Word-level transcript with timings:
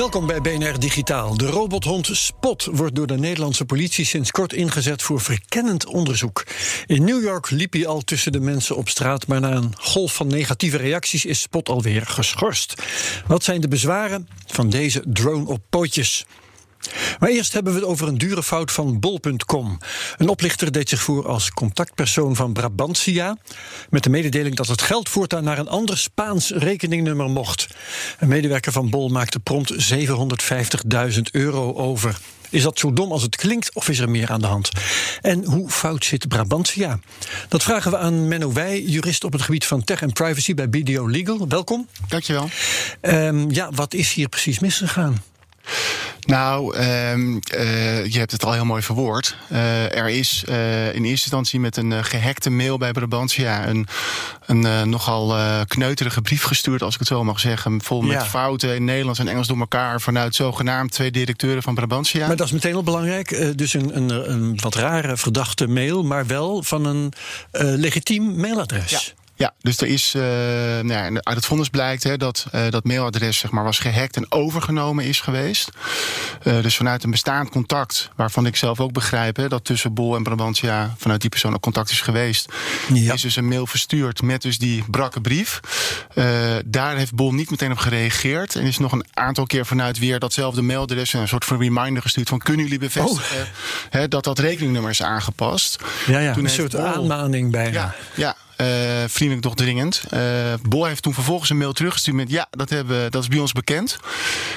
Welkom 0.00 0.26
bij 0.26 0.40
BNR 0.40 0.78
Digitaal. 0.78 1.36
De 1.36 1.46
robothond 1.46 2.08
Spot 2.12 2.64
wordt 2.72 2.94
door 2.94 3.06
de 3.06 3.18
Nederlandse 3.18 3.64
politie 3.64 4.04
sinds 4.04 4.30
kort 4.30 4.52
ingezet 4.52 5.02
voor 5.02 5.20
verkennend 5.20 5.86
onderzoek. 5.86 6.46
In 6.86 7.04
New 7.04 7.22
York 7.22 7.50
liep 7.50 7.72
hij 7.72 7.86
al 7.86 8.00
tussen 8.00 8.32
de 8.32 8.40
mensen 8.40 8.76
op 8.76 8.88
straat, 8.88 9.26
maar 9.26 9.40
na 9.40 9.52
een 9.52 9.72
golf 9.76 10.14
van 10.14 10.26
negatieve 10.26 10.76
reacties 10.76 11.24
is 11.24 11.40
Spot 11.40 11.68
alweer 11.68 12.06
geschorst. 12.06 12.82
Wat 13.26 13.44
zijn 13.44 13.60
de 13.60 13.68
bezwaren 13.68 14.28
van 14.46 14.70
deze 14.70 15.02
drone 15.06 15.46
op 15.46 15.60
pootjes? 15.70 16.26
Maar 17.18 17.28
eerst 17.28 17.52
hebben 17.52 17.72
we 17.72 17.78
het 17.78 17.88
over 17.88 18.08
een 18.08 18.18
dure 18.18 18.42
fout 18.42 18.72
van 18.72 19.00
bol.com. 19.00 19.78
Een 20.16 20.28
oplichter 20.28 20.72
deed 20.72 20.88
zich 20.88 21.00
voor 21.00 21.28
als 21.28 21.50
contactpersoon 21.50 22.36
van 22.36 22.52
Brabantia... 22.52 23.36
met 23.90 24.02
de 24.02 24.10
mededeling 24.10 24.56
dat 24.56 24.66
het 24.66 24.82
geld 24.82 25.08
voortaan 25.08 25.44
naar 25.44 25.58
een 25.58 25.68
ander 25.68 25.98
Spaans 25.98 26.50
rekeningnummer 26.50 27.30
mocht. 27.30 27.68
Een 28.18 28.28
medewerker 28.28 28.72
van 28.72 28.90
Bol 28.90 29.08
maakte 29.08 29.40
prompt 29.40 29.92
750.000 29.94 31.20
euro 31.32 31.74
over. 31.74 32.18
Is 32.50 32.62
dat 32.62 32.78
zo 32.78 32.92
dom 32.92 33.12
als 33.12 33.22
het 33.22 33.36
klinkt 33.36 33.74
of 33.74 33.88
is 33.88 33.98
er 33.98 34.10
meer 34.10 34.30
aan 34.30 34.40
de 34.40 34.46
hand? 34.46 34.68
En 35.20 35.44
hoe 35.44 35.70
fout 35.70 36.04
zit 36.04 36.28
Brabantia? 36.28 36.98
Dat 37.48 37.62
vragen 37.62 37.90
we 37.90 37.98
aan 37.98 38.28
Menno 38.28 38.52
Wij, 38.52 38.82
jurist 38.82 39.24
op 39.24 39.32
het 39.32 39.42
gebied 39.42 39.66
van 39.66 39.84
tech 39.84 40.02
en 40.02 40.12
privacy 40.12 40.54
bij 40.54 40.68
BDO 40.68 41.08
Legal. 41.08 41.48
Welkom. 41.48 41.88
Dankjewel. 42.08 42.48
Um, 43.00 43.50
ja, 43.50 43.70
wat 43.74 43.94
is 43.94 44.12
hier 44.12 44.28
precies 44.28 44.58
misgegaan? 44.58 45.22
Nou, 46.20 46.76
um, 46.76 47.40
uh, 47.54 48.06
je 48.06 48.18
hebt 48.18 48.32
het 48.32 48.44
al 48.44 48.52
heel 48.52 48.64
mooi 48.64 48.82
verwoord. 48.82 49.36
Uh, 49.52 49.96
er 49.96 50.08
is 50.08 50.44
uh, 50.48 50.86
in 50.86 51.04
eerste 51.04 51.08
instantie 51.08 51.60
met 51.60 51.76
een 51.76 52.04
gehackte 52.04 52.50
mail 52.50 52.78
bij 52.78 52.92
Brabantia 52.92 53.68
een, 53.68 53.86
een 54.46 54.90
nogal 54.90 55.34
kneuterige 55.66 56.22
brief 56.22 56.42
gestuurd, 56.42 56.82
als 56.82 56.92
ik 56.94 56.98
het 56.98 57.08
zo 57.08 57.24
mag 57.24 57.40
zeggen. 57.40 57.82
Vol 57.82 58.00
met 58.00 58.12
ja. 58.20 58.24
fouten 58.24 58.74
in 58.74 58.84
Nederlands 58.84 59.18
en 59.18 59.28
Engels 59.28 59.46
door 59.46 59.58
elkaar 59.58 60.00
vanuit 60.00 60.34
zogenaamd 60.34 60.92
twee 60.92 61.10
directeuren 61.10 61.62
van 61.62 61.74
Brabantia. 61.74 62.26
Maar 62.26 62.36
dat 62.36 62.46
is 62.46 62.52
meteen 62.52 62.74
al 62.74 62.82
belangrijk. 62.82 63.58
dus 63.58 63.74
een, 63.74 63.96
een, 63.96 64.30
een, 64.30 64.58
wat 64.60 64.74
rare 64.74 65.16
verdachte 65.16 65.66
mail, 65.66 66.02
maar 66.02 66.26
wel 66.26 66.62
van 66.62 66.84
een 66.84 67.12
legitiem 67.76 68.36
mailadres. 68.36 68.90
Ja. 68.90 69.19
Ja, 69.40 69.54
dus 69.60 69.80
er 69.80 69.86
is, 69.86 70.14
uh, 70.16 70.22
nou 70.22 70.88
ja, 70.88 71.20
uit 71.22 71.36
het 71.36 71.46
vonnis 71.46 71.68
blijkt 71.68 72.02
hè, 72.02 72.16
dat 72.16 72.46
uh, 72.54 72.60
dat 72.70 72.84
mailadres 72.84 73.38
zeg 73.38 73.50
maar, 73.50 73.64
was 73.64 73.78
gehackt 73.78 74.16
en 74.16 74.26
overgenomen 74.28 75.04
is 75.04 75.20
geweest. 75.20 75.70
Uh, 76.44 76.62
dus 76.62 76.76
vanuit 76.76 77.04
een 77.04 77.10
bestaand 77.10 77.50
contact, 77.50 78.10
waarvan 78.16 78.46
ik 78.46 78.56
zelf 78.56 78.80
ook 78.80 78.92
begrijp 78.92 79.36
hè, 79.36 79.48
dat 79.48 79.64
tussen 79.64 79.94
Bol 79.94 80.16
en 80.16 80.22
Brabantia 80.22 80.94
vanuit 80.98 81.20
die 81.20 81.30
persoon 81.30 81.54
ook 81.54 81.60
contact 81.60 81.90
is 81.90 82.00
geweest, 82.00 82.52
ja. 82.92 83.12
is 83.12 83.20
dus 83.22 83.36
een 83.36 83.48
mail 83.48 83.66
verstuurd 83.66 84.22
met 84.22 84.42
dus 84.42 84.58
die 84.58 84.84
brakke 84.90 85.20
brief. 85.20 85.60
daar 86.66 86.96
heeft 86.96 87.14
Bol 87.14 87.34
niet 87.34 87.50
meteen 87.50 87.72
op 87.72 87.78
gereageerd 87.78 88.54
en 88.54 88.64
is 88.64 88.78
nog 88.78 88.92
een 88.92 89.04
aantal 89.14 89.46
keer 89.46 89.66
vanuit 89.66 89.98
weer 89.98 90.18
datzelfde 90.18 90.62
mailadres 90.62 91.12
een 91.12 91.28
soort 91.28 91.44
van 91.44 91.60
reminder 91.60 92.02
gestuurd 92.02 92.28
van 92.28 92.38
kunnen 92.38 92.64
jullie 92.64 92.80
bevestigen 92.80 93.40
oh. 93.40 93.90
hè, 93.90 94.08
dat 94.08 94.24
dat 94.24 94.38
rekeningnummer 94.38 94.90
is 94.90 95.02
aangepast. 95.02 95.78
Ja, 96.06 96.18
ja 96.18 96.32
Toen 96.32 96.44
een 96.44 96.50
soort 96.50 96.72
Bol, 96.72 96.80
aanmaning 96.80 97.50
bijna. 97.50 97.72
Ja, 97.72 97.94
ja 98.14 98.36
uh, 98.60 98.66
vriendelijk 99.06 99.46
toch 99.46 99.54
dringend. 99.54 100.02
Uh, 100.14 100.20
Bol 100.68 100.84
heeft 100.84 101.02
toen 101.02 101.14
vervolgens 101.14 101.50
een 101.50 101.56
mail 101.56 101.72
teruggestuurd 101.72 102.16
met 102.16 102.30
ja, 102.30 102.46
dat, 102.50 102.70
hebben, 102.70 103.10
dat 103.10 103.22
is 103.22 103.28
bij 103.28 103.38
ons 103.38 103.52
bekend. 103.52 103.98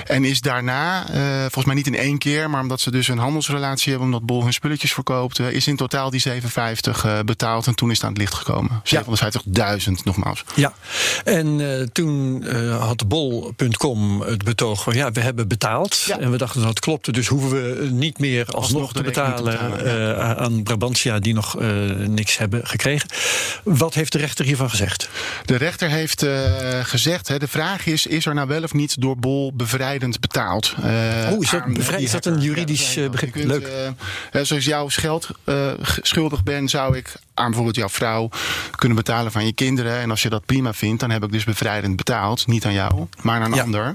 En 0.06 0.24
is 0.24 0.42
daarna, 0.42 1.10
uh, 1.14 1.40
volgens 1.40 1.66
mij 1.66 1.76
niet 1.76 1.88
in 1.88 1.96
één 1.96 2.18
keer, 2.18 2.50
maar 2.50 2.62
omdat 2.62 2.82
ze 2.82 2.92
dus 2.92 3.08
een 3.08 3.18
handelsrelatie 3.18 3.90
hebben, 3.90 4.08
omdat 4.08 4.26
Bol 4.26 4.44
hun 4.44 4.54
spulletjes 4.54 4.94
verkoopt, 4.94 5.40
is 5.40 5.68
in 5.68 5.76
totaal 5.76 6.10
die 6.10 6.20
750 6.20 7.24
betaald 7.26 7.68
en 7.68 7.76
toen 7.76 7.90
is 7.90 7.96
het 7.96 8.06
aan 8.06 8.12
het 8.12 8.20
licht 8.20 8.34
gekomen. 8.34 8.82
750.000 8.96 9.92
nogmaals. 10.04 10.44
Ja, 10.56 10.74
en 11.24 11.90
toen 11.92 12.46
had 12.80 13.08
Bol.com 13.08 14.22
het 14.22 14.44
betoog 14.44 14.84
van 14.84 14.94
ja, 14.96 15.12
we 15.12 15.20
hebben 15.20 15.48
betaald. 15.48 16.04
Ja. 16.06 16.20
En 16.20 16.32
we 16.32 16.38
dachten 16.38 16.62
dat 16.62 16.80
klopte, 16.80 17.12
dus 17.12 17.28
hoeven 17.28 17.50
we 17.50 17.90
niet 17.92 18.20
meer 18.20 18.46
alsnog, 18.46 18.62
alsnog 18.62 18.94
te 18.94 19.04
betalen, 19.04 19.58
te 19.58 19.66
betalen 19.66 20.16
ja. 20.16 20.36
aan 20.36 20.64
Brabantia 20.64 21.20
die 21.20 21.34
nog 21.34 21.60
niks 22.08 22.38
hebben 22.38 22.68
gekregen. 22.68 23.10
Wat 23.64 23.93
wat 23.94 24.02
heeft 24.02 24.14
de 24.14 24.20
rechter 24.20 24.46
hiervan 24.46 24.70
gezegd? 24.70 25.10
De 25.46 25.56
rechter 25.56 25.90
heeft 25.90 26.24
uh, 26.24 26.32
gezegd: 26.84 27.28
hè, 27.28 27.40
de 27.40 27.48
vraag 27.48 27.86
is: 27.86 28.06
is 28.06 28.26
er 28.26 28.34
nou 28.34 28.48
wel 28.48 28.64
of 28.64 28.74
niet 28.74 29.02
door 29.02 29.18
Bol 29.18 29.54
bevrijdend 29.54 30.20
betaald? 30.20 30.76
Uh, 30.80 30.86
oh, 31.32 31.42
is 31.42 31.50
dat, 31.50 31.74
bevrijd, 31.74 32.02
is 32.02 32.12
dat 32.12 32.26
een 32.26 32.40
juridisch 32.40 32.94
ja, 32.94 33.10
begrip? 33.10 33.32
Kunt, 33.32 33.46
Leuk. 33.46 33.68
Uh, 34.34 34.42
zoals 34.44 34.66
jouw 34.66 34.88
geld 34.90 35.30
schuldig 36.02 36.44
ben, 36.44 36.70
zou 36.70 36.98
ik 36.98 37.14
aan 37.34 37.46
bijvoorbeeld 37.46 37.76
jouw 37.76 37.90
vrouw 37.90 38.30
kunnen 38.76 38.98
betalen 38.98 39.32
van 39.32 39.46
je 39.46 39.54
kinderen. 39.54 40.00
En 40.00 40.10
als 40.10 40.22
je 40.22 40.30
dat 40.30 40.46
prima 40.46 40.74
vindt, 40.74 41.00
dan 41.00 41.10
heb 41.10 41.24
ik 41.24 41.32
dus 41.32 41.44
bevrijdend 41.44 41.96
betaald. 41.96 42.48
Niet 42.48 42.66
aan 42.66 42.74
jou, 42.74 43.08
maar 43.22 43.42
aan 43.42 43.52
een 43.52 43.58
ja. 43.58 43.64
ander. 43.64 43.94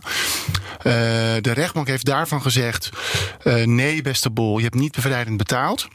de 1.43 1.53
rechtbank 1.53 1.87
heeft 1.87 2.05
daarvan 2.05 2.43
gezegd: 2.43 2.91
nee, 3.65 4.03
beste 4.03 4.31
Bol, 4.31 4.57
je 4.57 4.65
hebt 4.65 4.75
niet 4.75 4.95
bevrijdend 4.95 5.37
betaald. 5.37 5.89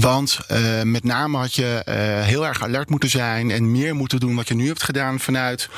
Want 0.00 0.38
uh, 0.50 0.82
met 0.82 1.04
name 1.04 1.36
had 1.36 1.54
je 1.54 1.82
uh, 1.88 1.94
heel 2.26 2.46
erg 2.46 2.62
alert 2.62 2.90
moeten 2.90 3.08
zijn 3.08 3.50
en 3.50 3.70
meer 3.70 3.94
moeten 3.94 4.20
doen 4.20 4.34
wat 4.34 4.48
je 4.48 4.54
nu 4.54 4.66
hebt 4.66 4.82
gedaan 4.82 5.20
vanuit 5.20 5.68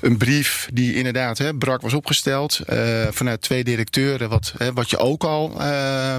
een 0.00 0.16
brief 0.16 0.68
die 0.72 0.94
inderdaad 0.94 1.38
hè, 1.38 1.54
brak 1.54 1.80
was 1.80 1.94
opgesteld. 1.94 2.60
Uh, 2.72 3.06
vanuit 3.10 3.40
twee 3.40 3.64
directeuren, 3.64 4.28
wat, 4.28 4.54
hè, 4.58 4.72
wat 4.72 4.90
je 4.90 4.98
ook 4.98 5.24
al 5.24 5.52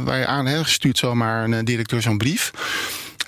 waar 0.03 0.17
je 0.17 0.25
aan 0.25 0.45
hebt 0.45 0.63
gestuurd 0.63 0.97
zomaar 0.97 1.43
een 1.43 1.65
directeur 1.65 2.01
zo'n 2.01 2.17
brief. 2.17 2.51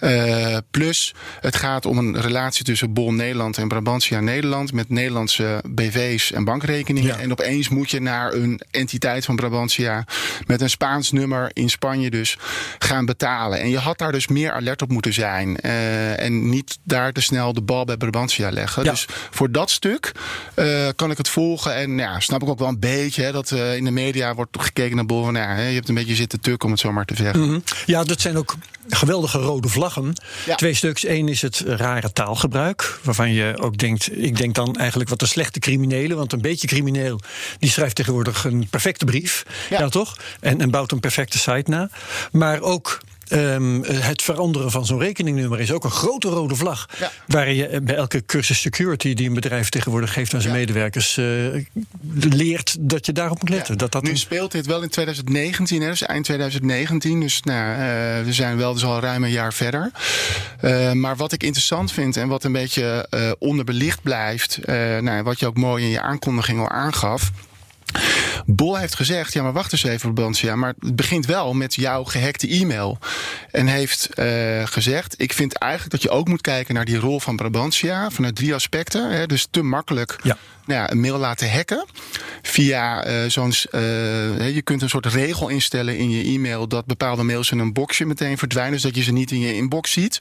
Uh, 0.02 0.58
plus, 0.72 1.14
het 1.40 1.56
gaat 1.56 1.86
om 1.86 1.98
een 1.98 2.22
relatie 2.22 2.66
tussen 2.66 2.94
Bol 2.94 3.14
Nederland 3.14 3.58
en 3.58 3.68
Brabantia 3.68 4.20
Nederland. 4.20 4.74
Met 4.74 4.90
Nederlandse 4.90 5.62
BV's 5.70 6.32
en 6.32 6.44
bankrekeningen. 6.44 7.16
Ja. 7.16 7.20
En 7.20 7.32
opeens 7.32 7.70
moet 7.70 7.92
je 7.92 8.02
naar 8.02 8.34
een 8.34 8.62
entiteit 8.72 9.26
van 9.26 9.36
Brabantia. 9.36 10.06
met 10.46 10.62
een 10.62 10.70
Spaans 10.70 11.12
nummer 11.12 11.50
in 11.54 11.70
Spanje 11.70 12.10
dus 12.10 12.38
gaan 12.80 13.06
betalen. 13.06 13.60
En 13.60 13.70
je 13.70 13.78
had 13.78 13.98
daar 13.98 14.12
dus 14.12 14.28
meer 14.28 14.52
alert 14.52 14.82
op 14.82 14.90
moeten 14.90 15.14
zijn. 15.14 15.58
Uh, 15.62 16.20
en 16.20 16.50
niet 16.50 16.78
daar 16.84 17.12
te 17.12 17.22
snel 17.22 17.54
de 17.54 17.62
bal 17.62 17.86
bij 17.86 17.98
Brabantia 17.98 18.52
leggen. 18.52 18.84
Ja. 18.84 18.92
Dus 18.92 19.06
voor 19.30 19.52
dat 19.52 19.70
stuk 19.70 20.12
uh, 20.56 20.88
kan 20.96 21.12
ik 21.12 21.18
het 21.18 21.30
volgen. 21.30 21.76
En 21.76 21.98
ja, 21.98 22.20
snap 22.20 22.42
ik 22.42 22.50
ook 22.50 22.60
wel 22.60 22.68
een 22.68 22.80
beetje 22.80 23.24
hè, 23.24 23.32
dat 23.32 23.52
in 23.52 23.84
de 23.84 23.92
media 23.92 24.36
wordt 24.36 24.62
gekeken 24.62 24.96
naar 24.96 25.06
Bol. 25.06 25.24
Van, 25.24 25.36
ja, 25.36 25.58
je 25.58 25.76
hebt 25.76 25.90
een 25.90 25.96
beetje 25.96 26.16
zitten 26.16 26.40
tuk, 26.40 26.64
om 26.64 26.72
het 26.72 26.80
zo 26.80 26.92
maar 26.92 27.06
te 27.06 27.16
zeggen. 27.16 27.40
Mm 27.40 27.50
-hmm. 27.50 27.64
Ja, 27.86 28.04
dat 28.04 28.22
zijn 28.22 28.38
ook 28.38 28.56
geweldige 28.88 29.38
rode 29.38 29.68
vlaggen. 29.68 30.14
Ja. 30.46 30.56
Twee 30.56 30.74
stuks. 30.74 31.08
Eén 31.08 31.28
is 31.28 31.42
het 31.42 31.64
rare 31.66 32.12
taalgebruik. 32.12 33.00
Waarvan 33.04 33.34
je 33.34 33.58
ook 33.60 33.78
denkt, 33.78 34.18
ik 34.18 34.38
denk 34.38 34.56
dan 34.56 34.76
eigenlijk 34.76 35.10
wat 35.10 35.22
een 35.22 35.28
slechte 35.28 35.60
criminelen. 35.60 36.18
Want 36.18 36.34
een 36.34 36.42
beetje 36.42 36.68
crimineel, 36.68 37.20
die 37.60 37.70
schrijft 37.70 37.96
tegenwoordig 37.96 38.44
een 38.44 38.68
perfecte 38.70 39.06
brief. 39.06 39.46
Ja, 39.70 39.80
ja 39.80 39.90
toch? 39.90 40.18
En, 40.40 40.62
en 40.62 40.72
bouwt 40.72 40.92
een 40.92 41.00
perfecte 41.00 41.38
site 41.38 41.70
na. 41.70 41.90
Maar 42.32 42.62
ook 42.62 43.00
Um, 43.30 43.84
het 43.84 44.22
veranderen 44.22 44.72
van 44.72 44.86
zo'n 44.86 45.00
rekeningnummer 45.00 45.60
is 45.60 45.72
ook 45.72 45.84
een 45.84 45.92
grote 45.92 46.28
rode 46.28 46.56
vlag. 46.56 46.90
Ja. 47.00 47.12
Waar 47.28 47.52
je 47.52 47.82
bij 47.82 47.96
elke 47.96 48.26
cursus 48.26 48.62
security 48.62 49.14
die 49.14 49.28
een 49.28 49.34
bedrijf 49.34 49.70
tegenwoordig 49.70 50.14
geeft 50.14 50.34
aan 50.34 50.42
zijn 50.42 50.54
ja. 50.54 50.60
medewerkers. 50.60 51.18
Uh, 51.18 51.26
leert 52.20 52.76
dat 52.80 53.06
je 53.06 53.12
daarop 53.12 53.40
moet 53.40 53.50
letten. 53.50 53.74
Ja. 53.74 53.80
Dat 53.80 53.92
dat 53.92 54.04
nu 54.04 54.18
speelt 54.18 54.52
dit 54.52 54.66
wel 54.66 54.82
in 54.82 54.90
2019, 54.90 55.82
hè, 55.82 55.90
dus 55.90 56.02
eind 56.02 56.26
2019. 56.26 57.20
Dus 57.20 57.42
nou, 57.42 57.72
uh, 57.72 58.26
we 58.26 58.34
zijn 58.34 58.58
wel 58.58 58.74
dus 58.74 58.84
al 58.84 59.00
ruim 59.00 59.24
een 59.24 59.32
jaar 59.32 59.54
verder. 59.54 59.92
Uh, 60.62 60.92
maar 60.92 61.16
wat 61.16 61.32
ik 61.32 61.44
interessant 61.44 61.92
vind 61.92 62.18
en 62.18 62.28
wat 62.28 62.44
een 62.44 62.52
beetje 62.52 63.08
onderbelicht 63.40 64.02
blijft. 64.02 64.60
nou, 65.02 65.24
wat 65.24 65.40
je 65.40 65.46
ook 65.46 65.58
mooi 65.58 65.84
in 65.84 65.90
je 65.90 66.02
aankondiging 66.02 66.60
al 66.60 66.70
aangaf 66.70 67.32
Bol 68.46 68.78
heeft 68.78 68.96
gezegd, 68.96 69.34
ja 69.34 69.44
maar 69.44 69.54
wacht 69.54 69.72
eens 69.72 69.84
even 69.84 70.14
Brabantia, 70.14 70.56
maar 70.56 70.74
het 70.80 70.96
begint 70.96 71.26
wel 71.26 71.54
met 71.54 71.76
jouw 71.76 72.04
gehackte 72.04 72.48
e-mail. 72.48 72.98
En 73.52 73.68
heeft 73.68 74.10
uh, 74.16 74.66
gezegd, 74.66 75.22
ik 75.22 75.34
vind 75.34 75.54
eigenlijk 75.54 75.92
dat 75.92 76.02
je 76.02 76.10
ook 76.10 76.28
moet 76.28 76.42
kijken 76.42 76.74
naar 76.74 76.86
die 76.86 76.98
rol 76.98 77.20
van 77.20 77.36
Brabantia 77.36 78.10
vanuit 78.10 78.36
drie 78.36 78.54
aspecten. 78.54 79.12
Hè, 79.12 79.26
dus 79.26 79.48
te 79.52 79.62
makkelijk 79.62 80.16
ja. 80.24 80.38
Nou 80.68 80.82
ja, 80.82 80.92
een 80.92 81.00
mail 81.00 81.18
laten 81.18 81.52
hacken 81.52 81.86
via 82.42 83.08
uh, 83.08 83.30
zo'n. 83.30 83.54
Uh, 83.72 84.56
je 84.56 84.62
kunt 84.64 84.82
een 84.82 84.90
soort 84.90 85.06
regel 85.06 85.50
instellen 85.50 85.98
in 85.98 86.10
je 86.10 86.24
e-mail 86.24 86.68
dat 86.68 86.86
bepaalde 86.86 87.24
mails 87.24 87.52
in 87.52 87.60
een 87.60 87.74
boxje 87.74 88.06
meteen 88.06 88.38
verdwijnen, 88.38 88.80
zodat 88.80 88.98
je 88.98 89.04
ze 89.04 89.12
niet 89.12 89.32
in 89.32 89.40
je 89.40 89.56
inbox 89.56 89.92
ziet. 89.92 90.18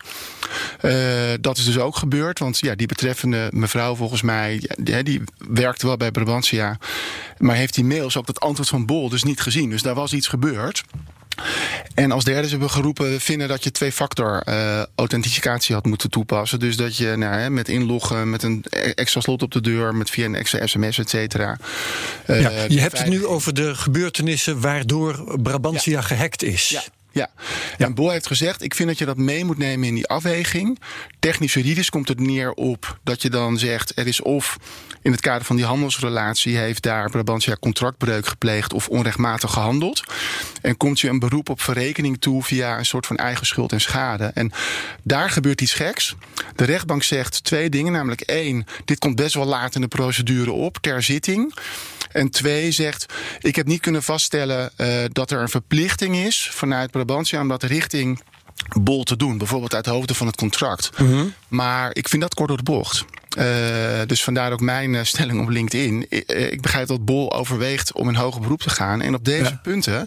Dat 1.40 1.58
is 1.58 1.64
dus 1.64 1.78
ook 1.78 1.96
gebeurd, 1.96 2.38
want 2.38 2.58
ja, 2.58 2.74
die 2.74 2.86
betreffende 2.86 3.48
mevrouw 3.50 3.94
volgens 3.94 4.22
mij, 4.22 4.70
die, 4.76 5.02
die 5.02 5.22
werkte 5.48 5.86
wel 5.86 5.96
bij 5.96 6.10
Brabantia, 6.10 6.78
maar 7.38 7.56
heeft 7.56 7.74
die 7.74 7.84
mails 7.84 8.16
ook 8.16 8.26
dat 8.26 8.40
antwoord 8.40 8.68
van 8.68 8.86
Bol 8.86 9.08
dus 9.08 9.22
niet 9.22 9.40
gezien. 9.40 9.70
Dus 9.70 9.82
daar 9.82 9.94
was 9.94 10.12
iets 10.12 10.28
gebeurd. 10.28 10.82
En 11.94 12.12
als 12.12 12.24
derde 12.24 12.48
hebben 12.48 12.68
we 12.68 12.74
geroepen, 12.74 13.10
we 13.10 13.20
vinden 13.20 13.48
dat 13.48 13.64
je 13.64 13.70
twee-factor 13.70 14.42
uh, 14.48 14.82
authenticatie 14.94 15.74
had 15.74 15.84
moeten 15.84 16.10
toepassen. 16.10 16.58
Dus 16.58 16.76
dat 16.76 16.96
je 16.96 17.16
nou, 17.16 17.34
hè, 17.34 17.50
met 17.50 17.68
inloggen, 17.68 18.30
met 18.30 18.42
een 18.42 18.64
extra 18.94 19.20
slot 19.20 19.42
op 19.42 19.52
de 19.52 19.60
deur, 19.60 19.94
met 19.94 20.10
via 20.10 20.24
een 20.24 20.34
extra 20.34 20.66
sms, 20.66 20.98
et 20.98 21.10
cetera. 21.10 21.58
Uh, 22.26 22.42
ja, 22.42 22.50
je 22.68 22.80
hebt 22.80 22.98
het 22.98 23.08
nu 23.08 23.26
over 23.26 23.54
de 23.54 23.74
gebeurtenissen 23.74 24.60
waardoor 24.60 25.38
Brabantia 25.42 25.98
ja. 25.98 26.02
gehackt 26.02 26.42
is. 26.42 26.68
Ja. 26.68 26.82
Ja. 27.10 27.30
En 27.78 27.94
Bol 27.94 28.10
heeft 28.10 28.26
gezegd: 28.26 28.62
ik 28.62 28.74
vind 28.74 28.88
dat 28.88 28.98
je 28.98 29.04
dat 29.04 29.16
mee 29.16 29.44
moet 29.44 29.58
nemen 29.58 29.88
in 29.88 29.94
die 29.94 30.06
afweging. 30.06 30.78
Technisch 31.18 31.54
juridisch 31.54 31.90
komt 31.90 32.08
het 32.08 32.20
neer 32.20 32.52
op 32.52 32.98
dat 33.04 33.22
je 33.22 33.30
dan 33.30 33.58
zegt: 33.58 33.98
er 33.98 34.06
is 34.06 34.22
of 34.22 34.56
in 35.06 35.12
het 35.12 35.20
kader 35.20 35.44
van 35.44 35.56
die 35.56 35.64
handelsrelatie 35.64 36.56
heeft 36.56 36.82
daar 36.82 37.10
Brabantia 37.10 37.56
contractbreuk 37.60 38.26
gepleegd 38.26 38.72
of 38.72 38.88
onrechtmatig 38.88 39.52
gehandeld. 39.52 40.02
En 40.62 40.76
komt 40.76 41.00
je 41.00 41.08
een 41.08 41.18
beroep 41.18 41.48
op 41.48 41.60
verrekening 41.60 42.20
toe 42.20 42.42
via 42.42 42.78
een 42.78 42.86
soort 42.86 43.06
van 43.06 43.16
eigen 43.16 43.46
schuld 43.46 43.72
en 43.72 43.80
schade. 43.80 44.24
En 44.24 44.52
daar 45.02 45.30
gebeurt 45.30 45.60
iets 45.60 45.74
geks. 45.74 46.14
De 46.56 46.64
rechtbank 46.64 47.02
zegt 47.02 47.44
twee 47.44 47.70
dingen, 47.70 47.92
namelijk 47.92 48.20
één, 48.20 48.66
dit 48.84 48.98
komt 48.98 49.16
best 49.16 49.34
wel 49.34 49.44
laat 49.44 49.74
in 49.74 49.80
de 49.80 49.88
procedure 49.88 50.52
op 50.52 50.78
ter 50.80 51.02
zitting. 51.02 51.54
En 52.12 52.30
twee 52.30 52.70
zegt, 52.70 53.06
ik 53.40 53.56
heb 53.56 53.66
niet 53.66 53.80
kunnen 53.80 54.02
vaststellen 54.02 54.70
uh, 54.76 55.04
dat 55.12 55.30
er 55.30 55.40
een 55.40 55.48
verplichting 55.48 56.16
is 56.16 56.50
vanuit 56.52 56.90
Brabantia 56.90 57.40
om 57.40 57.48
dat 57.48 57.62
richting 57.62 58.22
bol 58.80 59.02
te 59.02 59.16
doen. 59.16 59.38
Bijvoorbeeld 59.38 59.74
uit 59.74 59.86
hoofden 59.86 60.16
van 60.16 60.26
het 60.26 60.36
contract. 60.36 60.98
Mm 60.98 61.06
-hmm. 61.06 61.34
Maar 61.48 61.90
ik 61.92 62.08
vind 62.08 62.22
dat 62.22 62.34
kort 62.34 62.48
door 62.48 62.56
de 62.56 62.62
bocht. 62.62 63.04
Uh, 63.38 63.44
dus 64.06 64.24
vandaar 64.24 64.52
ook 64.52 64.60
mijn 64.60 64.92
uh, 64.92 65.00
stelling 65.02 65.40
op 65.40 65.48
LinkedIn. 65.48 66.06
Ik, 66.08 66.32
uh, 66.32 66.52
ik, 66.52 66.60
begrijp 66.60 66.86
dat 66.86 67.04
Bol 67.04 67.34
overweegt 67.34 67.92
om 67.92 68.08
in 68.08 68.14
hoger 68.14 68.40
beroep 68.40 68.60
te 68.60 68.70
gaan. 68.70 69.00
En 69.00 69.14
op 69.14 69.24
deze 69.24 69.50
ja. 69.50 69.60
punten, 69.62 70.06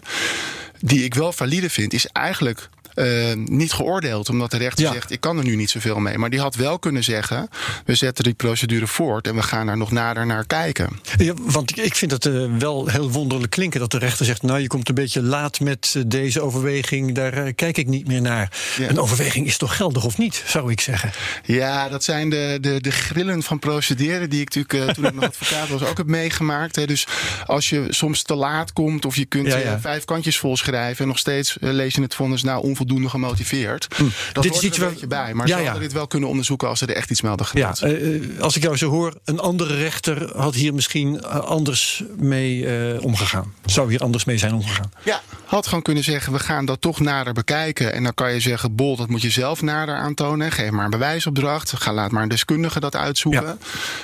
die 0.80 1.04
ik 1.04 1.14
wel 1.14 1.32
valide 1.32 1.70
vind, 1.70 1.92
is 1.92 2.06
eigenlijk 2.06 2.68
uh, 3.00 3.32
niet 3.34 3.72
geoordeeld. 3.72 4.28
Omdat 4.28 4.50
de 4.50 4.56
rechter 4.56 4.84
ja. 4.84 4.92
zegt, 4.92 5.10
ik 5.10 5.20
kan 5.20 5.38
er 5.38 5.44
nu 5.44 5.56
niet 5.56 5.70
zoveel 5.70 5.98
mee. 5.98 6.18
Maar 6.18 6.30
die 6.30 6.40
had 6.40 6.54
wel 6.54 6.78
kunnen 6.78 7.04
zeggen, 7.04 7.48
we 7.84 7.94
zetten 7.94 8.24
die 8.24 8.34
procedure 8.34 8.86
voort... 8.86 9.26
en 9.26 9.34
we 9.34 9.42
gaan 9.42 9.68
er 9.68 9.76
nog 9.76 9.90
nader 9.90 10.26
naar 10.26 10.46
kijken. 10.46 10.88
Ja, 11.16 11.34
want 11.40 11.78
ik 11.78 11.94
vind 11.94 12.10
het 12.10 12.24
uh, 12.24 12.58
wel 12.58 12.86
heel 12.86 13.10
wonderlijk 13.10 13.50
klinken 13.50 13.80
dat 13.80 13.90
de 13.90 13.98
rechter 13.98 14.26
zegt... 14.26 14.42
nou, 14.42 14.60
je 14.60 14.66
komt 14.66 14.88
een 14.88 14.94
beetje 14.94 15.22
laat 15.22 15.60
met 15.60 15.94
uh, 15.96 16.02
deze 16.06 16.40
overweging, 16.40 17.14
daar 17.14 17.52
kijk 17.52 17.78
ik 17.78 17.86
niet 17.86 18.06
meer 18.06 18.20
naar. 18.20 18.52
Ja. 18.78 18.88
Een 18.88 19.00
overweging 19.00 19.46
is 19.46 19.56
toch 19.56 19.76
geldig 19.76 20.04
of 20.04 20.18
niet, 20.18 20.42
zou 20.46 20.70
ik 20.70 20.80
zeggen? 20.80 21.12
Ja, 21.44 21.88
dat 21.88 22.04
zijn 22.04 22.30
de, 22.30 22.58
de, 22.60 22.80
de 22.80 22.90
grillen 22.90 23.42
van 23.42 23.58
procederen... 23.58 24.30
die 24.30 24.40
ik 24.40 24.54
natuurlijk 24.54 24.94
toen 24.94 25.04
ik 25.04 25.14
nog 25.14 25.24
advocaat 25.38 25.68
was 25.68 25.82
ook 25.84 25.96
heb 25.96 26.06
meegemaakt. 26.06 26.76
Hè. 26.76 26.86
Dus 26.86 27.06
als 27.46 27.68
je 27.68 27.86
soms 27.88 28.22
te 28.22 28.34
laat 28.34 28.72
komt 28.72 29.04
of 29.04 29.16
je 29.16 29.24
kunt 29.24 29.46
ja. 29.46 29.80
vijf 29.80 30.04
kantjes 30.04 30.38
volschrijven... 30.38 31.02
en 31.02 31.08
nog 31.08 31.18
steeds 31.18 31.56
lees 31.60 31.94
je 31.94 32.02
het 32.02 32.14
vonnis 32.14 32.42
nou 32.42 32.62
onvoldoende 32.62 32.88
gemotiveerd. 32.98 33.86
Hm. 33.96 34.04
Dat 34.32 34.42
dit 34.42 34.54
is 34.54 34.62
iets 34.62 34.78
er 34.78 34.84
een 34.84 34.90
beetje 34.90 35.06
bij. 35.06 35.34
Maar 35.34 35.46
ja, 35.46 35.56
ze 35.56 35.62
hadden 35.62 35.82
dit 35.82 35.92
wel 35.92 36.06
kunnen 36.06 36.28
onderzoeken 36.28 36.68
als 36.68 36.78
ze 36.78 36.86
er 36.86 36.94
echt 36.94 37.10
iets 37.10 37.20
mee 37.20 37.30
hadden 37.30 37.48
gedaan. 37.48 37.74
Ja, 37.80 37.88
uh, 37.88 38.40
als 38.40 38.56
ik 38.56 38.62
jou 38.62 38.76
zo 38.76 38.90
hoor, 38.90 39.14
een 39.24 39.40
andere 39.40 39.76
rechter 39.76 40.36
had 40.36 40.54
hier 40.54 40.74
misschien 40.74 41.24
anders 41.26 42.02
mee 42.16 42.56
uh, 42.92 43.02
omgegaan. 43.02 43.54
Zou 43.64 43.90
hier 43.90 44.00
anders 44.00 44.24
mee 44.24 44.38
zijn 44.38 44.54
omgegaan? 44.54 44.92
Ja, 45.02 45.20
had 45.44 45.66
gewoon 45.66 45.82
kunnen 45.82 46.04
zeggen, 46.04 46.32
we 46.32 46.38
gaan 46.38 46.64
dat 46.64 46.80
toch 46.80 47.00
nader 47.00 47.32
bekijken. 47.32 47.92
En 47.92 48.02
dan 48.02 48.14
kan 48.14 48.32
je 48.32 48.40
zeggen, 48.40 48.74
bol, 48.74 48.96
dat 48.96 49.08
moet 49.08 49.22
je 49.22 49.30
zelf 49.30 49.62
nader 49.62 49.94
aantonen. 49.94 50.52
Geef 50.52 50.70
maar 50.70 50.84
een 50.84 50.90
bewijsopdracht. 50.90 51.72
Ga, 51.72 51.92
laat 51.92 52.10
maar 52.10 52.22
een 52.22 52.28
deskundige 52.28 52.80
dat 52.80 52.96
uitzoeken. 52.96 53.58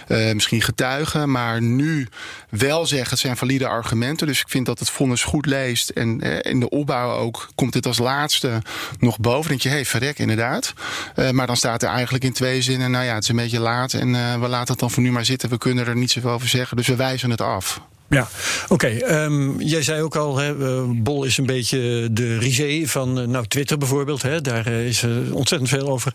Ja. 0.09 0.29
Uh, 0.29 0.35
misschien 0.35 0.63
getuigen. 0.63 1.31
Maar 1.31 1.63
nu 1.63 2.09
wel 2.51 2.87
zeggen, 2.87 3.11
het 3.11 3.19
zijn 3.19 3.37
valide 3.37 3.67
argumenten. 3.67 4.27
Dus 4.27 4.41
ik 4.41 4.49
vind 4.49 4.67
dat 4.67 4.79
het 4.79 4.91
vonnis 4.91 5.23
goed 5.23 5.47
leest. 5.47 5.89
En 5.89 6.21
in 6.43 6.61
de 6.61 6.69
opbouw 6.69 7.11
ook 7.17 7.49
komt 7.55 7.73
dit 7.73 7.87
als 7.87 7.99
laatste 7.99 8.63
nog 8.99 9.19
boven. 9.19 9.49
denk 9.49 9.61
je, 9.61 9.69
hey, 9.69 9.85
verrek, 9.85 10.19
inderdaad. 10.19 10.75
Uh, 11.17 11.31
maar 11.31 11.47
dan 11.47 11.57
staat 11.57 11.83
er 11.83 11.89
eigenlijk 11.89 12.25
in 12.25 12.33
twee 12.33 12.63
zinnen, 12.63 12.91
nou 12.91 13.05
ja, 13.05 13.15
het 13.15 13.23
is 13.23 13.29
een 13.29 13.37
beetje 13.37 13.61
laat 13.61 13.93
en 13.93 14.09
uh, 14.15 14.41
we 14.41 14.49
laten 14.49 14.71
het 14.71 14.79
dan 14.79 14.91
voor 14.91 15.03
nu 15.03 15.13
maar 15.13 15.25
zitten. 15.25 15.49
We 15.49 15.59
kunnen 15.59 15.87
er 15.87 15.97
niet 15.97 16.11
zoveel 16.11 16.31
over 16.31 16.49
zeggen, 16.49 16.77
dus 16.77 16.87
we 16.87 16.97
wijzen 16.97 17.31
het 17.31 17.41
af. 17.41 17.81
Ja, 18.09 18.29
oké. 18.69 19.23
Um, 19.25 19.61
jij 19.61 19.83
zei 19.83 20.03
ook 20.03 20.17
al, 20.17 20.43
uh, 20.43 20.83
Bol 20.89 21.25
is 21.25 21.39
een 21.39 21.47
beetje 21.47 22.09
de 22.11 22.39
risée 22.39 22.91
van 22.91 23.31
nou, 23.31 23.47
Twitter 23.47 23.79
bijvoorbeeld. 23.79 24.23
Hè, 24.23 24.41
daar 24.41 24.67
is 24.67 25.05
ontzettend 25.31 25.71
veel 25.71 25.89
over 25.89 26.13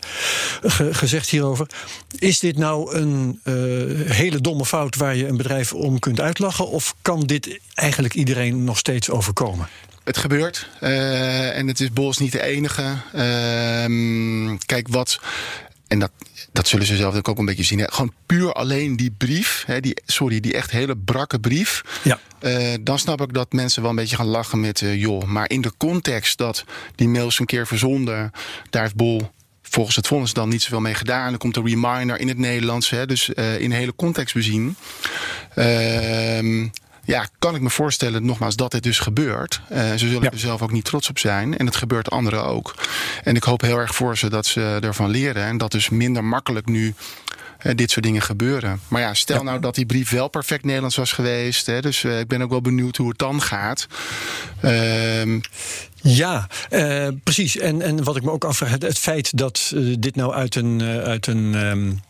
ge 0.62 0.94
gezegd 0.94 1.28
hierover. 1.28 1.66
Is 2.18 2.38
dit 2.38 2.58
nou 2.58 2.94
een 2.94 3.40
hele 4.06 4.40
domme 4.40 4.64
fout 4.64 4.96
waar 4.96 5.16
je 5.16 5.28
een 5.28 5.36
bedrijf 5.36 5.72
om 5.72 5.98
kunt 5.98 6.20
uitlachen? 6.20 6.68
Of 6.68 6.94
kan 7.02 7.20
dit 7.20 7.58
eigenlijk 7.74 8.14
iedereen 8.14 8.64
nog 8.64 8.78
steeds 8.78 9.10
overkomen? 9.10 9.68
Het 10.04 10.16
gebeurt. 10.16 10.68
Uh, 10.80 11.56
en 11.56 11.66
het 11.66 11.80
is 11.80 11.92
Bos 11.92 12.18
niet 12.18 12.32
de 12.32 12.42
enige. 12.42 12.82
Uh, 13.14 14.56
kijk, 14.66 14.88
wat. 14.88 15.20
En 15.88 15.98
dat, 15.98 16.10
dat 16.52 16.68
zullen 16.68 16.86
ze 16.86 16.96
zelf 16.96 17.28
ook 17.28 17.38
een 17.38 17.44
beetje 17.44 17.62
zien. 17.62 17.78
Hè. 17.78 17.84
Gewoon 17.88 18.12
puur 18.26 18.52
alleen 18.52 18.96
die 18.96 19.14
brief. 19.18 19.64
Hè, 19.66 19.80
die, 19.80 19.96
sorry, 20.04 20.40
die 20.40 20.54
echt 20.54 20.70
hele 20.70 20.96
brakke 20.96 21.38
brief. 21.40 21.82
Ja. 22.04 22.18
Uh, 22.40 22.74
dan 22.80 22.98
snap 22.98 23.20
ik 23.20 23.32
dat 23.32 23.52
mensen 23.52 23.82
wel 23.82 23.90
een 23.90 23.96
beetje 23.96 24.16
gaan 24.16 24.26
lachen 24.26 24.60
met 24.60 24.80
uh, 24.80 25.00
joh. 25.00 25.24
Maar 25.24 25.50
in 25.50 25.60
de 25.60 25.72
context 25.76 26.38
dat 26.38 26.64
die 26.94 27.08
mails 27.08 27.38
een 27.38 27.46
keer 27.46 27.66
verzonden. 27.66 28.30
Daar 28.70 28.82
heeft 28.82 28.94
Bol 28.94 29.30
volgens 29.62 29.96
het 29.96 30.06
vonnis 30.06 30.32
dan 30.32 30.48
niet 30.48 30.62
zoveel 30.62 30.80
mee 30.80 30.94
gedaan. 30.94 31.28
Dan 31.28 31.38
komt 31.38 31.56
een 31.56 31.66
reminder 31.66 32.20
in 32.20 32.28
het 32.28 32.38
Nederlands. 32.38 32.90
Hè, 32.90 33.06
dus 33.06 33.28
in 33.58 33.70
de 33.70 33.76
hele 33.76 33.94
context 33.94 34.34
bezien. 34.34 34.76
Uh, 35.56 36.68
ja, 37.04 37.26
kan 37.38 37.54
ik 37.54 37.60
me 37.60 37.70
voorstellen, 37.70 38.24
nogmaals, 38.24 38.56
dat 38.56 38.70
dit 38.70 38.82
dus 38.82 38.98
gebeurt. 38.98 39.60
Uh, 39.72 39.90
ze 39.90 39.98
zullen 39.98 40.22
ja. 40.22 40.30
er 40.30 40.38
zelf 40.38 40.62
ook 40.62 40.72
niet 40.72 40.84
trots 40.84 41.08
op 41.08 41.18
zijn. 41.18 41.58
En 41.58 41.66
het 41.66 41.76
gebeurt 41.76 42.10
anderen 42.10 42.44
ook. 42.44 42.74
En 43.24 43.36
ik 43.36 43.42
hoop 43.42 43.60
heel 43.60 43.78
erg 43.78 43.94
voor 43.94 44.18
ze 44.18 44.30
dat 44.30 44.46
ze 44.46 44.78
ervan 44.80 45.10
leren. 45.10 45.44
En 45.44 45.58
dat 45.58 45.70
dus 45.70 45.88
minder 45.88 46.24
makkelijk 46.24 46.66
nu 46.66 46.94
uh, 47.62 47.72
dit 47.74 47.90
soort 47.90 48.04
dingen 48.04 48.22
gebeuren. 48.22 48.80
Maar 48.88 49.00
ja, 49.00 49.14
stel 49.14 49.36
ja. 49.36 49.42
nou 49.42 49.60
dat 49.60 49.74
die 49.74 49.86
brief 49.86 50.10
wel 50.10 50.28
perfect 50.28 50.64
Nederlands 50.64 50.96
was 50.96 51.12
geweest. 51.12 51.66
Hè, 51.66 51.80
dus 51.80 52.02
uh, 52.02 52.18
ik 52.18 52.28
ben 52.28 52.42
ook 52.42 52.50
wel 52.50 52.60
benieuwd 52.60 52.96
hoe 52.96 53.08
het 53.08 53.18
dan 53.18 53.42
gaat. 53.42 53.86
Uh, 54.64 55.40
ja, 55.94 56.48
uh, 56.70 57.08
precies. 57.24 57.58
En, 57.58 57.82
en 57.82 58.04
wat 58.04 58.16
ik 58.16 58.22
me 58.22 58.30
ook 58.30 58.44
afvraag, 58.44 58.70
het, 58.70 58.82
het 58.82 58.98
feit 58.98 59.38
dat 59.38 59.72
uh, 59.74 59.96
dit 59.98 60.16
nou 60.16 60.32
uit 60.32 60.54
een, 60.54 60.80
uh, 60.82 61.02
uit 61.02 61.26
een 61.26 61.54
um, 61.54 62.00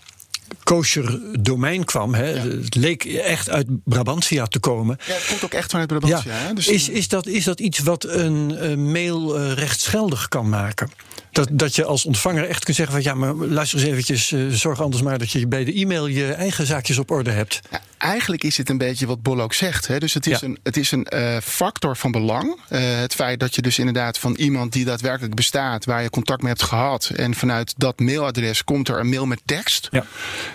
kosher 0.62 1.20
domein 1.40 1.84
kwam. 1.84 2.14
Hè. 2.14 2.30
Ja. 2.30 2.40
Het 2.40 2.74
leek 2.74 3.04
echt 3.04 3.50
uit 3.50 3.66
Brabantia 3.84 4.46
te 4.46 4.58
komen. 4.58 4.98
Ja, 5.06 5.14
het 5.14 5.26
komt 5.26 5.44
ook 5.44 5.52
echt 5.52 5.70
vanuit 5.70 5.88
Brabantia. 5.88 6.22
Ja. 6.24 6.46
Hè? 6.46 6.54
Dus 6.54 6.68
is, 6.68 6.88
is, 6.88 7.08
dat, 7.08 7.26
is 7.26 7.44
dat 7.44 7.60
iets 7.60 7.78
wat 7.78 8.04
een 8.04 8.56
uh, 8.62 8.76
mail 8.76 9.40
uh, 9.40 9.52
rechtsgeldig 9.52 10.28
kan 10.28 10.48
maken? 10.48 10.90
Dat, 11.30 11.48
dat 11.52 11.74
je 11.74 11.84
als 11.84 12.04
ontvanger 12.04 12.48
echt 12.48 12.64
kunt 12.64 12.76
zeggen 12.76 12.94
van 12.94 13.04
ja, 13.04 13.14
maar 13.14 13.34
luister 13.34 13.78
eens 13.78 13.88
eventjes, 13.88 14.30
uh, 14.30 14.52
zorg 14.52 14.80
anders 14.80 15.02
maar 15.02 15.18
dat 15.18 15.30
je 15.30 15.46
bij 15.46 15.64
de 15.64 15.72
e-mail 15.72 16.06
je 16.06 16.32
eigen 16.32 16.66
zaakjes 16.66 16.98
op 16.98 17.10
orde 17.10 17.30
hebt. 17.30 17.60
Ja, 17.70 17.80
eigenlijk 17.98 18.44
is 18.44 18.56
het 18.56 18.68
een 18.68 18.78
beetje 18.78 19.06
wat 19.06 19.22
Bol 19.22 19.40
ook 19.40 19.52
zegt. 19.52 19.86
Hè? 19.86 19.98
Dus 19.98 20.14
het 20.14 20.26
is 20.26 20.40
ja. 20.40 20.46
een, 20.46 20.58
het 20.62 20.76
is 20.76 20.90
een 20.90 21.06
uh, 21.14 21.36
factor 21.42 21.96
van 21.96 22.10
belang. 22.10 22.60
Uh, 22.70 22.80
het 22.80 23.14
feit 23.14 23.40
dat 23.40 23.54
je 23.54 23.62
dus 23.62 23.78
inderdaad 23.78 24.18
van 24.18 24.34
iemand 24.34 24.72
die 24.72 24.84
daadwerkelijk 24.84 25.34
bestaat, 25.34 25.84
waar 25.84 26.02
je 26.02 26.10
contact 26.10 26.42
mee 26.42 26.50
hebt 26.50 26.62
gehad, 26.64 27.10
en 27.16 27.34
vanuit 27.34 27.74
dat 27.76 28.00
mailadres 28.00 28.64
komt 28.64 28.88
er 28.88 28.98
een 28.98 29.08
mail 29.08 29.26
met 29.26 29.40
tekst. 29.44 29.88
Ja. 29.90 30.06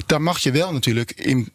Dan 0.05 0.23
mag 0.23 0.39
je 0.39 0.51
wel 0.51 0.73
natuurlijk 0.73 1.11
in 1.11 1.51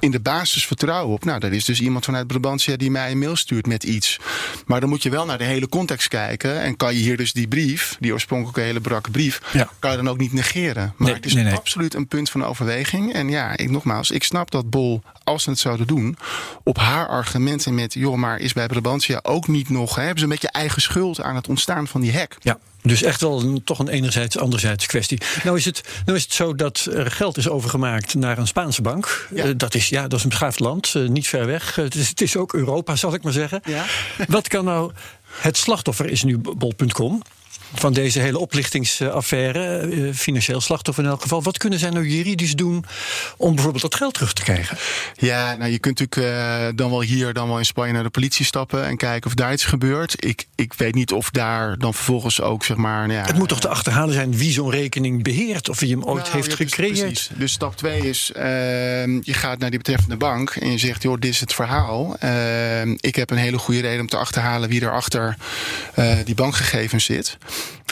in 0.00 0.10
de 0.10 0.20
basis 0.20 0.66
vertrouwen 0.66 1.14
op. 1.14 1.24
Nou, 1.24 1.40
dat 1.40 1.52
is 1.52 1.64
dus 1.64 1.80
iemand 1.80 2.04
vanuit 2.04 2.26
Brabantia 2.26 2.76
die 2.76 2.90
mij 2.90 3.10
een 3.10 3.18
mail 3.18 3.36
stuurt 3.36 3.66
met 3.66 3.84
iets. 3.84 4.18
Maar 4.66 4.80
dan 4.80 4.88
moet 4.88 5.02
je 5.02 5.10
wel 5.10 5.26
naar 5.26 5.38
de 5.38 5.44
hele 5.44 5.68
context 5.68 6.08
kijken. 6.08 6.60
En 6.60 6.76
kan 6.76 6.94
je 6.94 7.00
hier 7.00 7.16
dus 7.16 7.32
die 7.32 7.48
brief, 7.48 7.96
die 8.00 8.12
oorspronkelijke 8.12 8.60
hele 8.60 8.80
brakke 8.80 9.10
brief, 9.10 9.40
ja. 9.52 9.68
kan 9.78 9.90
je 9.90 9.96
dan 9.96 10.08
ook 10.08 10.18
niet 10.18 10.32
negeren. 10.32 10.94
Maar 10.96 11.06
nee, 11.06 11.16
het 11.16 11.26
is 11.26 11.34
nee, 11.34 11.44
nee. 11.44 11.54
absoluut 11.54 11.94
een 11.94 12.08
punt 12.08 12.30
van 12.30 12.44
overweging. 12.44 13.12
En 13.12 13.28
ja, 13.28 13.56
ik, 13.56 13.70
nogmaals, 13.70 14.10
ik 14.10 14.24
snap 14.24 14.50
dat 14.50 14.70
Bol, 14.70 15.02
als 15.24 15.42
ze 15.42 15.50
het 15.50 15.58
zouden 15.58 15.86
doen, 15.86 16.16
op 16.62 16.78
haar 16.78 17.08
argumenten 17.08 17.74
met, 17.74 17.94
joh, 17.94 18.16
maar 18.16 18.38
is 18.38 18.52
bij 18.52 18.66
Brabantia 18.66 19.20
ook 19.22 19.48
niet 19.48 19.68
nog, 19.68 19.94
hè, 19.94 20.00
hebben 20.00 20.18
ze 20.18 20.24
een 20.24 20.30
beetje 20.30 20.50
eigen 20.50 20.82
schuld 20.82 21.22
aan 21.22 21.36
het 21.36 21.48
ontstaan 21.48 21.86
van 21.86 22.00
die 22.00 22.16
hack. 22.16 22.36
Ja. 22.40 22.58
Dus 22.82 23.02
echt 23.02 23.20
wel 23.20 23.40
een, 23.40 23.64
toch 23.64 23.78
een 23.78 23.88
enerzijds, 23.88 24.38
anderzijds 24.38 24.86
kwestie. 24.86 25.20
Nou 25.44 25.56
is, 25.56 25.64
het, 25.64 25.80
nou 26.04 26.18
is 26.18 26.24
het 26.24 26.32
zo 26.32 26.54
dat 26.54 26.88
er 26.92 27.10
geld 27.10 27.36
is 27.36 27.48
overgemaakt 27.48 28.14
naar 28.14 28.38
een 28.38 28.46
Spaanse 28.46 28.82
bank. 28.82 29.28
Ja. 29.34 29.44
Eh, 29.44 29.50
dat, 29.56 29.74
is, 29.74 29.88
ja, 29.88 30.02
dat 30.02 30.18
is 30.18 30.22
een 30.22 30.28
beschaafd 30.28 30.60
land, 30.60 30.94
eh, 30.94 31.08
niet 31.08 31.28
ver 31.28 31.46
weg. 31.46 31.78
Eh, 31.78 31.84
het, 31.84 31.94
is, 31.94 32.08
het 32.08 32.20
is 32.20 32.36
ook 32.36 32.52
Europa, 32.52 32.96
zal 32.96 33.14
ik 33.14 33.22
maar 33.22 33.32
zeggen. 33.32 33.60
Ja. 33.64 33.84
Wat 34.28 34.48
kan 34.48 34.64
nou... 34.64 34.92
Het 35.28 35.56
slachtoffer 35.56 36.10
is 36.10 36.22
nu 36.22 36.38
bol.com 36.38 37.22
van 37.74 37.92
deze 37.92 38.20
hele 38.20 38.38
oplichtingsaffaire, 38.38 39.78
eh, 39.78 40.14
financieel 40.14 40.60
slachtoffer 40.60 41.04
in 41.04 41.10
elk 41.10 41.22
geval. 41.22 41.42
Wat 41.42 41.58
kunnen 41.58 41.78
zij 41.78 41.90
nou 41.90 42.08
juridisch 42.08 42.54
doen 42.54 42.84
om 43.36 43.54
bijvoorbeeld 43.54 43.82
dat 43.82 43.94
geld 43.94 44.14
terug 44.14 44.32
te 44.32 44.42
krijgen? 44.42 44.76
Ja, 45.16 45.56
nou 45.56 45.70
je 45.70 45.78
kunt 45.78 45.98
natuurlijk 45.98 46.38
eh, 46.38 46.66
dan 46.74 46.90
wel 46.90 47.00
hier, 47.02 47.32
dan 47.32 47.48
wel 47.48 47.58
in 47.58 47.64
Spanje 47.64 47.92
naar 47.92 48.02
de 48.02 48.10
politie 48.10 48.44
stappen 48.44 48.84
en 48.84 48.96
kijken 48.96 49.26
of 49.30 49.34
daar 49.34 49.52
iets 49.52 49.64
gebeurt. 49.64 50.24
Ik, 50.24 50.46
ik 50.54 50.72
weet 50.72 50.94
niet 50.94 51.12
of 51.12 51.30
daar 51.30 51.78
dan 51.78 51.94
vervolgens 51.94 52.40
ook 52.40 52.64
zeg 52.64 52.76
maar. 52.76 53.06
Nou 53.06 53.18
ja, 53.18 53.26
Het 53.26 53.38
moet 53.38 53.48
toch 53.48 53.60
te 53.60 53.68
achterhalen 53.68 54.14
zijn 54.14 54.36
wie 54.36 54.52
zo'n 54.52 54.70
rekening 54.70 55.22
beheert 55.22 55.68
of 55.68 55.80
wie 55.80 55.90
hem 55.90 56.04
ooit 56.04 56.22
Nou, 56.22 56.36
heeft 56.36 56.50
ja, 56.50 56.56
gecreëerd. 56.56 56.98
precies. 57.00 57.30
Dus 57.36 57.52
stap 57.52 57.76
2 57.76 58.00
is, 58.08 58.30
ehm, 58.34 59.18
je 59.22 59.34
gaat 59.34 59.58
naar 59.58 59.70
die 59.70 59.78
betreffende 59.78 60.16
bank 60.16 60.50
en 60.50 60.70
je 60.70 60.78
zegt, 60.78 61.02
joh, 61.02 61.16
dit 61.20 61.30
is 61.30 61.40
het 61.40 61.54
verhaal. 61.54 62.16
Ehm, 62.18 62.96
ik 63.00 63.16
heb 63.16 63.30
een 63.30 63.36
hele 63.36 63.58
goede 63.58 63.80
reden 63.80 64.00
om 64.00 64.08
te 64.08 64.16
achterhalen 64.16 64.68
wie 64.68 64.80
er 64.80 64.92
achter 64.92 65.36
eh, 65.94 66.16
die 66.24 66.34
bankgegevens 66.34 67.04
zit. 67.04 67.36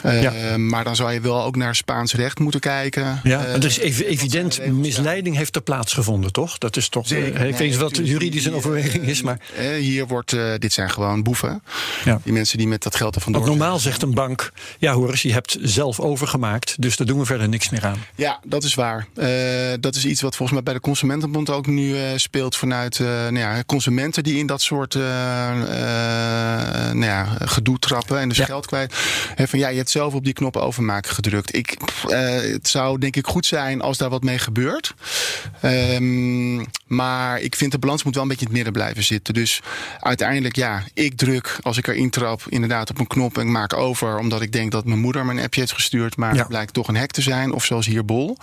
Ja. 0.03 0.57
Maar 0.57 0.83
dan 0.83 0.95
zou 0.95 1.11
je 1.13 1.19
wel 1.21 1.43
ook 1.43 1.55
naar 1.55 1.75
Spaans 1.75 2.13
recht 2.13 2.39
moeten 2.39 2.59
kijken. 2.59 3.19
Ja, 3.23 3.45
Eh, 3.45 3.53
er 3.53 3.65
is 3.65 3.77
evident 3.79 4.65
misleiding 4.67 5.35
heeft 5.35 5.55
er 5.55 5.61
plaatsgevonden, 5.61 6.31
toch? 6.31 6.57
Dat 6.57 6.77
is 6.77 6.89
toch. 6.89 7.07
Zeker. 7.07 7.23
eh, 7.25 7.31
ik 7.33 7.39
Nee, 7.39 7.51
weet 7.51 7.59
niet 7.69 7.77
wat 7.77 7.97
juridisch 7.97 8.45
een 8.45 8.53
overweging 8.53 9.03
is, 9.05 9.21
maar. 9.21 9.39
eh, 9.57 9.67
hier 9.79 10.07
wordt, 10.07 10.33
eh, 10.33 10.51
dit 10.57 10.73
zijn 10.73 10.89
gewoon 10.89 11.23
boeven. 11.23 11.63
Ja. 12.05 12.19
Die 12.23 12.33
mensen 12.33 12.57
die 12.57 12.67
met 12.67 12.83
dat 12.83 12.95
geld 12.95 13.15
er 13.15 13.21
vandoor 13.21 13.41
Want 13.45 13.57
normaal 13.57 13.79
zegt 13.79 14.01
een 14.01 14.13
bank: 14.13 14.51
ja, 14.79 14.93
hoor 14.93 15.09
eens, 15.09 15.21
je 15.21 15.33
hebt 15.33 15.57
zelf 15.61 15.99
overgemaakt, 15.99 16.81
dus 16.81 16.97
daar 16.97 17.07
doen 17.07 17.19
we 17.19 17.25
verder 17.25 17.49
niks 17.49 17.69
meer 17.69 17.85
aan. 17.85 17.97
Ja, 18.15 18.39
dat 18.45 18.63
is 18.63 18.73
waar. 18.75 19.07
Eh, 19.15 19.27
dat 19.79 19.95
is 19.95 20.05
iets 20.05 20.21
wat 20.21 20.35
volgens 20.35 20.51
mij 20.57 20.63
bij 20.63 20.73
de 20.73 20.79
Consumentenbond 20.79 21.49
ook 21.49 21.67
nu 21.67 21.97
eh, 21.97 22.03
speelt 22.15 22.55
vanuit 22.55 22.99
eh, 22.99 23.07
nou 23.07 23.37
ja, 23.37 23.63
consumenten 23.65 24.23
die 24.23 24.37
in 24.37 24.45
dat 24.47 24.61
soort 24.61 24.95
eh, 24.95 25.01
eh, 25.49 26.91
nou 26.93 27.05
ja, 27.05 27.27
gedoe 27.45 27.79
trappen 27.79 28.19
en 28.19 28.29
dus 28.29 28.37
Ja. 28.37 28.45
geld 28.45 28.65
kwijt. 28.65 28.93
Hè, 29.35 29.47
van 29.57 29.65
ja, 29.65 29.71
je 29.71 29.77
hebt 29.77 29.89
zelf 29.89 30.13
op 30.13 30.23
die 30.23 30.33
knop 30.33 30.55
overmaken 30.57 31.11
gedrukt. 31.11 31.55
Ik, 31.55 31.77
eh, 32.07 32.19
het 32.35 32.67
zou 32.67 32.99
denk 32.99 33.15
ik 33.15 33.27
goed 33.27 33.45
zijn 33.45 33.81
als 33.81 33.97
daar 33.97 34.09
wat 34.09 34.23
mee 34.23 34.37
gebeurt. 34.39 34.93
Ehm, 35.61 36.63
maar 36.87 37.39
ik 37.41 37.55
vind 37.55 37.71
de 37.71 37.79
balans 37.79 38.03
moet 38.03 38.13
wel 38.13 38.23
een 38.23 38.29
beetje 38.29 38.45
in 38.45 38.51
het 38.51 38.63
midden 38.63 38.81
blijven 38.81 39.03
zitten. 39.03 39.33
Dus 39.33 39.61
uiteindelijk, 39.99 40.55
ja, 40.55 40.83
ik 40.93 41.17
druk 41.17 41.57
als 41.61 41.77
ik 41.77 41.87
erin 41.87 42.09
trap 42.09 42.41
inderdaad 42.49 42.89
op 42.89 42.99
een 42.99 43.07
knop 43.07 43.37
en 43.37 43.41
ik 43.45 43.51
maak 43.51 43.73
over 43.73 44.17
omdat 44.17 44.41
ik 44.41 44.51
denk 44.51 44.71
dat 44.71 44.85
mijn 44.85 44.99
moeder 44.99 45.25
me 45.25 45.31
een 45.31 45.43
appje 45.43 45.59
heeft 45.59 45.73
gestuurd, 45.73 46.17
maar 46.17 46.33
Ja. 46.33 46.39
het 46.39 46.47
blijkt 46.47 46.73
toch 46.73 46.87
een 46.87 46.95
hack 46.97 47.11
te 47.11 47.21
zijn 47.21 47.51
of 47.51 47.65
zoals 47.65 47.85
hier 47.85 48.05
Bol. 48.05 48.37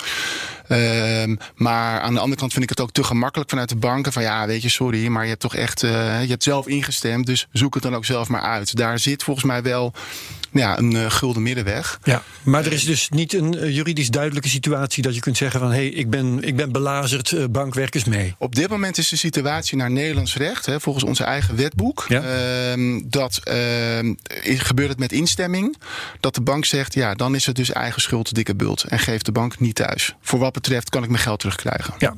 Ehm, 0.68 1.36
maar 1.54 2.00
aan 2.00 2.14
de 2.14 2.20
andere 2.20 2.40
kant 2.40 2.52
vind 2.52 2.64
ik 2.64 2.70
het 2.70 2.80
ook 2.80 2.92
te 2.92 3.04
gemakkelijk 3.04 3.50
vanuit 3.50 3.68
de 3.68 3.76
banken. 3.76 4.12
Van 4.12 4.22
ja, 4.22 4.46
weet 4.46 4.62
je, 4.62 4.68
sorry, 4.68 5.06
maar 5.06 5.22
je 5.22 5.28
hebt 5.28 5.40
toch 5.40 5.54
echt 5.54 5.82
eh, 5.82 6.22
je 6.22 6.28
hebt 6.28 6.42
zelf 6.42 6.66
ingestemd. 6.66 7.26
Dus 7.26 7.46
zoek 7.52 7.74
het 7.74 7.82
dan 7.82 7.94
ook 7.94 8.04
zelf 8.04 8.28
maar 8.28 8.40
uit. 8.42 8.76
Daar 8.76 8.98
zit 8.98 9.22
volgens 9.22 9.46
mij 9.46 9.62
wel 9.62 9.92
ja, 10.60 10.78
een 10.78 10.96
eh, 10.96 11.10
gulden 11.10 11.42
middenweg. 11.42 11.98
Ja, 12.02 12.22
maar 12.42 12.64
er 12.64 12.72
is 12.72 12.84
dus 12.84 13.08
niet 13.08 13.32
een 13.34 13.58
eh, 13.58 13.74
juridisch 13.74 14.10
duidelijke 14.10 14.48
situatie 14.48 15.02
dat 15.02 15.14
je 15.14 15.20
kunt 15.20 15.36
zeggen: 15.36 15.60
van 15.60 15.68
hé, 15.68 15.74
hey, 15.76 15.88
ik, 15.88 16.10
ben, 16.10 16.42
ik 16.42 16.56
ben 16.56 16.72
belazerd, 16.72 17.32
eh, 17.32 17.44
bankwerkers 17.50 18.04
mee. 18.04 18.34
Op 18.38 18.54
dit 18.54 18.68
moment 18.68 18.98
is 18.98 19.08
de 19.08 19.16
situatie 19.16 19.76
naar 19.76 19.90
Nederlands 19.90 20.36
recht, 20.36 20.66
hè, 20.66 20.80
volgens 20.80 21.04
onze 21.04 21.24
eigen 21.24 21.56
wetboek, 21.56 22.04
Ja. 22.08 22.22
ehm, 22.22 23.00
dat 23.04 23.40
ehm, 23.44 24.14
gebeurt 24.44 24.88
het 24.88 24.98
met 24.98 25.12
instemming. 25.12 25.76
Dat 26.20 26.34
de 26.34 26.40
bank 26.40 26.64
zegt, 26.64 26.94
ja, 26.94 27.14
dan 27.14 27.34
is 27.34 27.46
het 27.46 27.56
dus 27.56 27.72
eigen 27.72 28.02
schuld 28.02 28.34
dikke 28.34 28.54
bult. 28.54 28.84
En 28.84 28.98
geeft 28.98 29.24
de 29.24 29.32
bank 29.32 29.60
niet 29.60 29.74
thuis. 29.74 30.14
Voor 30.20 30.38
wat 30.38 30.52
betreft 30.52 30.90
kan 30.90 31.02
ik 31.02 31.08
mijn 31.08 31.22
geld 31.22 31.38
terugkrijgen. 31.38 31.94
Ja, 31.98 32.14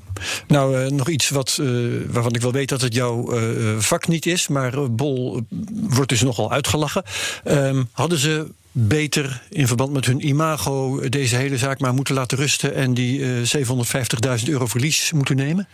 nou 0.46 0.90
nog 0.90 1.08
iets 1.08 1.28
wat, 1.28 1.60
waarvan 2.06 2.34
ik 2.34 2.40
wel 2.40 2.52
weet 2.52 2.68
dat 2.68 2.80
het 2.80 2.94
jouw 2.94 3.34
vak 3.78 4.08
niet 4.08 4.26
is, 4.26 4.48
maar 4.48 4.92
Bol 4.92 5.42
wordt 5.70 6.08
dus 6.08 6.22
nogal 6.22 6.52
uitgelachen. 6.52 7.02
Ehm, 7.44 7.82
hadden 7.92 8.18
ze 8.18 8.25
beter 8.72 9.42
in 9.50 9.66
verband 9.66 9.92
met 9.92 10.06
hun 10.06 10.26
imago 10.26 11.08
deze 11.08 11.36
hele 11.36 11.58
zaak 11.58 11.80
maar 11.80 11.94
moeten 11.94 12.14
laten 12.14 12.38
rusten 12.38 12.74
en 12.74 12.94
die 12.94 13.42
eh 13.42 14.38
750.000 14.38 14.48
euro 14.48 14.66
verlies 14.66 15.12
moeten 15.12 15.36
nemen? 15.36 15.68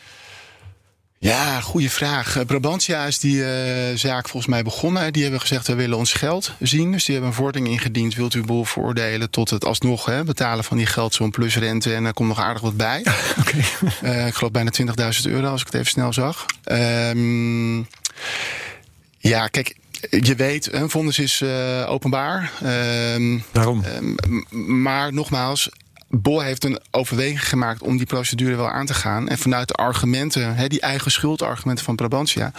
Ja, 1.23 1.61
goede 1.61 1.91
vraag. 1.91 2.37
Eh, 2.37 2.45
Brabantia 2.45 3.05
is 3.05 3.19
die 3.19 3.45
eh, 3.45 3.97
zaak 3.97 4.29
volgens 4.29 4.53
mij 4.53 4.63
begonnen. 4.63 5.13
Die 5.13 5.23
hebben 5.23 5.41
gezegd, 5.41 5.67
we 5.67 5.75
willen 5.75 5.99
ons 5.99 6.13
geld 6.13 6.53
zien. 6.61 6.93
Dus 6.93 7.05
die 7.05 7.15
hebben 7.15 7.33
een 7.33 7.37
vordering 7.37 7.69
ingediend. 7.69 8.15
Wilt 8.15 8.35
u 8.35 8.45
Bol 8.45 8.65
veroordelen 8.65 9.31
tot 9.31 9.51
het 9.51 9.65
alsnog 9.65 10.05
hè, 10.05 10.25
betalen 10.25 10.65
van 10.65 10.77
die 10.77 10.87
geldsom 10.87 11.31
plus 11.31 11.57
rente. 11.57 11.95
En 11.95 12.05
er 12.05 12.15
komt 12.15 12.29
nog 12.29 12.41
aardig 12.41 12.63
wat 12.63 12.77
bij. 12.77 13.05
Eh, 14.03 14.27
ik 14.27 14.35
geloof 14.35 14.53
bijna 14.53 14.71
20.000 14.81 15.31
euro 15.31 15.47
als 15.47 15.61
ik 15.61 15.67
het 15.67 15.75
even 15.75 15.87
snel 15.87 16.13
zag. 16.13 16.47
Ehm, 16.65 17.79
ja, 19.19 19.49
kijk, 19.49 19.77
je 20.11 20.35
weet, 20.35 20.73
een 20.73 20.91
vonnis 20.91 21.19
is 21.19 21.41
eh, 21.41 21.85
openbaar. 21.89 22.53
Ehm, 22.63 23.39
Waarom? 23.53 23.85
Ehm, 23.85 24.83
maar 24.83 25.13
nogmaals, 25.13 25.69
Bol 26.09 26.41
heeft 26.41 26.65
een 26.65 26.81
overweging 26.91 27.49
gemaakt 27.49 27.83
om 27.83 27.97
die 27.97 28.07
procedure 28.07 28.57
wel 28.57 28.71
aan 28.71 28.87
te 28.87 28.95
gaan. 28.95 29.29
En 29.29 29.39
vanuit 29.39 29.69
de 29.69 29.75
argumenten, 29.75 30.55
hè, 30.55 30.67
die 30.69 30.81
eigen 30.81 31.11
schuldargumenten 31.11 31.85
van 31.85 31.97
Brabantia. 31.97 32.53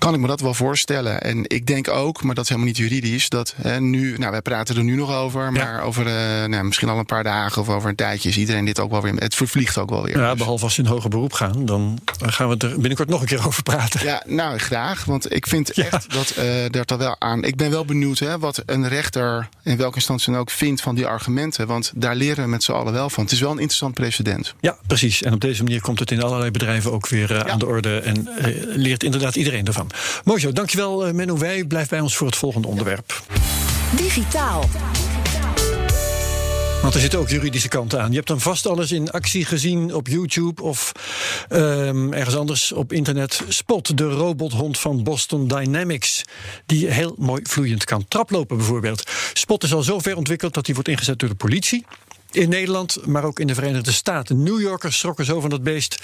Kan 0.00 0.14
ik 0.14 0.20
me 0.20 0.26
dat 0.26 0.40
wel 0.40 0.54
voorstellen. 0.54 1.22
En 1.22 1.44
ik 1.46 1.66
denk 1.66 1.88
ook, 1.88 2.22
maar 2.22 2.34
dat 2.34 2.44
is 2.44 2.50
helemaal 2.50 2.70
niet 2.72 2.80
juridisch, 2.80 3.28
dat 3.28 3.54
hè, 3.62 3.80
nu, 3.80 4.18
nou, 4.18 4.30
wij 4.30 4.42
praten 4.42 4.76
er 4.76 4.82
nu 4.82 4.94
nog 4.94 5.14
over, 5.14 5.52
maar 5.52 5.82
over 5.82 6.06
eh, 6.06 6.44
nou, 6.48 6.64
misschien 6.64 6.88
al 6.88 6.98
een 6.98 7.06
paar 7.06 7.22
dagen 7.22 7.62
of 7.62 7.68
over 7.68 7.88
een 7.88 7.94
tijdje 7.94 8.28
is 8.28 8.36
iedereen 8.36 8.64
dit 8.64 8.78
ook 8.80 8.90
wel 8.90 9.02
weer. 9.02 9.14
Het 9.14 9.34
vervliegt 9.34 9.78
ook 9.78 9.90
wel 9.90 10.02
weer. 10.02 10.18
Ja, 10.18 10.30
Dus- 10.30 10.38
behalve 10.38 10.64
als 10.64 10.74
ze 10.74 10.80
in 10.82 10.86
hoger 10.86 11.10
beroep 11.10 11.32
gaan, 11.32 11.64
dan 11.64 11.98
gaan 12.20 12.48
we 12.48 12.56
er 12.56 12.74
binnenkort 12.74 13.08
nog 13.08 13.20
een 13.20 13.26
keer 13.26 13.46
over 13.46 13.62
praten. 13.62 14.04
Ja, 14.04 14.22
nou 14.26 14.58
graag. 14.58 15.04
Want 15.04 15.34
ik 15.34 15.46
vind 15.46 15.70
echt 15.70 16.12
dat 16.12 16.36
er 16.72 16.84
toch 16.84 16.98
wel 16.98 17.16
aan. 17.18 17.44
Ik 17.44 17.56
ben 17.56 17.70
wel 17.70 17.84
benieuwd 17.84 18.18
hè, 18.18 18.38
wat 18.38 18.62
een 18.66 18.88
rechter 18.88 19.48
in 19.62 19.76
welke 19.76 19.94
instantie 19.96 20.32
dan 20.32 20.40
ook 20.40 20.50
vindt 20.50 20.80
van 20.80 20.94
die 20.94 21.06
argumenten. 21.06 21.66
Want 21.66 21.92
daar 21.94 22.14
leren 22.14 22.44
we 22.44 22.50
met 22.50 22.62
z'n 22.62 22.72
allen 22.72 22.92
wel 22.92 23.10
van. 23.10 23.24
Het 23.24 23.32
is 23.32 23.40
wel 23.40 23.50
een 23.50 23.58
interessant 23.58 23.94
precedent. 23.94 24.54
Ja, 24.60 24.76
precies. 24.86 25.22
En 25.22 25.32
op 25.32 25.40
deze 25.40 25.62
manier 25.62 25.80
komt 25.80 25.98
het 25.98 26.10
in 26.10 26.22
allerlei 26.22 26.50
bedrijven 26.50 26.92
ook 26.92 27.08
weer 27.08 27.36
eh, 27.36 27.52
aan 27.52 27.58
de 27.58 27.66
orde. 27.66 27.98
En 27.98 28.28
leert 28.68 29.02
inderdaad 29.02 29.36
iedereen 29.36 29.66
ervan. 29.66 29.89
Mooi 30.24 30.40
zo, 30.40 30.52
dankjewel 30.52 31.06
uh, 31.06 31.12
Menno 31.12 31.38
Wij. 31.38 31.64
Blijf 31.64 31.88
bij 31.88 32.00
ons 32.00 32.16
voor 32.16 32.26
het 32.26 32.36
volgende 32.36 32.68
onderwerp. 32.68 33.22
Digitaal. 33.96 34.68
Want 36.82 36.94
er 36.94 37.00
zitten 37.00 37.18
ook 37.18 37.28
juridische 37.28 37.68
kanten 37.68 38.00
aan. 38.00 38.08
Je 38.10 38.16
hebt 38.16 38.28
dan 38.28 38.40
vast 38.40 38.66
alles 38.66 38.92
in 38.92 39.10
actie 39.10 39.44
gezien 39.44 39.94
op 39.94 40.08
YouTube 40.08 40.62
of 40.62 40.92
um, 41.48 42.12
ergens 42.12 42.36
anders 42.36 42.72
op 42.72 42.92
internet. 42.92 43.42
Spot, 43.48 43.96
de 43.98 44.04
robothond 44.04 44.78
van 44.78 45.02
Boston 45.02 45.48
Dynamics. 45.48 46.24
Die 46.66 46.86
heel 46.86 47.14
mooi 47.18 47.40
vloeiend 47.44 47.84
kan 47.84 48.04
traplopen 48.08 48.56
bijvoorbeeld. 48.56 49.10
Spot 49.32 49.62
is 49.62 49.72
al 49.72 49.82
zo 49.82 49.98
ver 49.98 50.16
ontwikkeld 50.16 50.54
dat 50.54 50.66
hij 50.66 50.74
wordt 50.74 50.90
ingezet 50.90 51.18
door 51.18 51.28
de 51.28 51.34
politie. 51.34 51.84
In 52.32 52.48
Nederland, 52.48 53.06
maar 53.06 53.24
ook 53.24 53.40
in 53.40 53.46
de 53.46 53.54
Verenigde 53.54 53.92
Staten. 53.92 54.42
New 54.42 54.60
Yorkers 54.60 54.98
schrokken 54.98 55.24
zo 55.24 55.40
van 55.40 55.50
dat 55.50 55.62
beest 55.62 55.98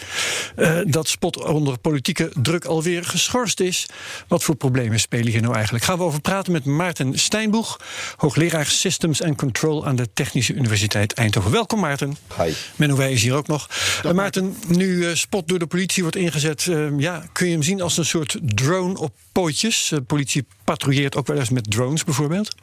uh, 0.57 0.79
dat 0.87 1.09
Spot 1.09 1.45
onder 1.45 1.79
politieke 1.79 2.31
druk 2.43 2.65
alweer 2.65 3.05
geschorst 3.05 3.61
is. 3.61 3.87
Wat 4.29 4.43
voor 4.43 4.55
problemen 4.55 5.01
spelen 5.01 5.33
hier 5.33 5.43
nou 5.43 5.55
eigenlijk? 5.55 5.85
Gaan 5.85 5.99
we 5.99 6.05
over 6.05 6.21
praten 6.21 6.53
met 6.53 6.65
Maarten 6.65 7.19
Steinboeg, 7.19 7.81
hoogleraar 8.17 8.67
Systems 8.67 9.23
and 9.23 9.37
Control 9.37 9.87
aan 9.87 9.97
de 9.97 10.09
Technische 10.13 10.55
Universiteit 10.55 11.13
Eindhoven. 11.13 11.51
Welkom 11.51 11.81
Maarten. 11.81 12.17
Hi. 12.43 12.53
Menno 12.77 12.97
Wij 12.97 13.13
is 13.13 13.23
hier 13.23 13.35
ook 13.35 13.47
nog. 13.47 13.69
Uh, 14.07 14.13
Maarten, 14.13 14.57
nu 14.69 14.87
uh, 14.87 15.15
Spot 15.15 15.49
door 15.49 15.59
de 15.59 15.67
politie 15.67 16.03
wordt 16.03 16.17
ingezet, 16.17 16.63
ja, 16.99 17.27
kun 17.33 17.47
je 17.47 17.53
hem 17.53 17.63
zien 17.63 17.81
als 17.81 17.97
een 17.97 18.05
soort 18.05 18.39
drone 18.41 18.99
op 18.99 19.15
pootjes? 19.33 19.87
De 19.89 20.03
politie 20.03 20.47
patrouilleert 20.65 21.17
ook 21.17 21.27
wel 21.27 21.39
eens 21.39 21.51
met 21.51 21.71
drones 21.71 22.05
bijvoorbeeld. 22.05 22.55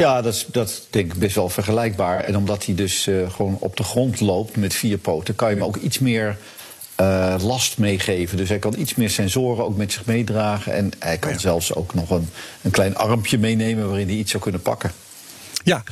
Ja, 0.00 0.22
dat 0.22 0.34
is, 0.34 0.46
dat 0.48 0.86
denk 0.90 1.12
ik 1.12 1.18
best 1.18 1.34
wel 1.34 1.48
vergelijkbaar. 1.48 2.24
En 2.24 2.36
omdat 2.36 2.64
hij 2.64 2.74
dus 2.74 3.06
uh, 3.06 3.30
gewoon 3.30 3.56
op 3.60 3.76
de 3.76 3.82
grond 3.82 4.20
loopt 4.20 4.56
met 4.56 4.74
vier 4.74 4.98
poten, 4.98 5.34
kan 5.34 5.48
je 5.48 5.54
hem 5.54 5.64
ook 5.64 5.76
iets 5.76 5.98
meer 5.98 6.36
uh, 7.00 7.34
last 7.40 7.78
meegeven. 7.78 8.36
Dus 8.36 8.48
hij 8.48 8.58
kan 8.58 8.74
iets 8.78 8.94
meer 8.94 9.10
sensoren 9.10 9.64
ook 9.64 9.76
met 9.76 9.92
zich 9.92 10.04
meedragen. 10.04 10.74
En 10.74 10.90
hij 10.98 11.18
kan 11.18 11.32
ja. 11.32 11.38
zelfs 11.38 11.74
ook 11.74 11.94
nog 11.94 12.10
een, 12.10 12.28
een 12.62 12.70
klein 12.70 12.96
armpje 12.96 13.38
meenemen 13.38 13.88
waarin 13.88 14.06
hij 14.06 14.16
iets 14.16 14.30
zou 14.30 14.42
kunnen 14.42 14.62
pakken. 14.62 14.92
Ja, 15.64 15.82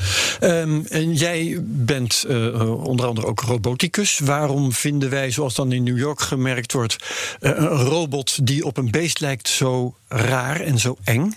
um, 0.40 0.86
en 0.86 1.14
jij 1.14 1.58
bent 1.62 2.24
uh, 2.28 2.84
onder 2.84 3.06
andere 3.06 3.26
ook 3.26 3.40
roboticus. 3.40 4.18
Waarom 4.18 4.72
vinden 4.72 5.10
wij, 5.10 5.30
zoals 5.30 5.54
dan 5.54 5.72
in 5.72 5.82
New 5.82 5.98
York 5.98 6.20
gemerkt 6.20 6.72
wordt, 6.72 6.96
uh, 7.40 7.50
een 7.50 7.66
robot 7.66 8.46
die 8.46 8.64
op 8.64 8.76
een 8.76 8.90
beest 8.90 9.20
lijkt 9.20 9.48
zo 9.48 9.94
raar 10.08 10.60
en 10.60 10.78
zo 10.78 10.96
eng? 11.04 11.36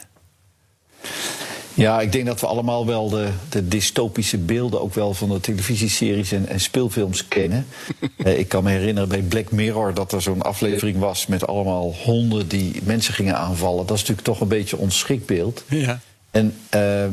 Ja, 1.73 2.01
ik 2.01 2.11
denk 2.11 2.25
dat 2.25 2.39
we 2.39 2.47
allemaal 2.47 2.85
wel 2.85 3.09
de, 3.09 3.27
de 3.49 3.67
dystopische 3.67 4.37
beelden 4.37 4.81
ook 4.81 4.93
wel 4.93 5.13
van 5.13 5.29
de 5.29 5.39
televisieseries 5.39 6.31
en, 6.31 6.47
en 6.47 6.59
speelfilms 6.59 7.27
kennen. 7.27 7.67
uh, 8.17 8.37
ik 8.39 8.47
kan 8.47 8.63
me 8.63 8.69
herinneren 8.69 9.09
bij 9.09 9.21
Black 9.21 9.51
Mirror 9.51 9.93
dat 9.93 10.11
er 10.11 10.21
zo'n 10.21 10.41
aflevering 10.41 10.99
was 10.99 11.27
met 11.27 11.47
allemaal 11.47 11.95
honden 12.03 12.47
die 12.47 12.81
mensen 12.83 13.13
gingen 13.13 13.37
aanvallen. 13.37 13.85
Dat 13.85 13.95
is 13.95 14.01
natuurlijk 14.01 14.27
toch 14.27 14.41
een 14.41 14.47
beetje 14.47 14.77
ons 14.77 14.99
schrikbeeld. 14.99 15.63
Ja. 15.67 15.99
En 16.31 16.55
uh, 16.75 17.03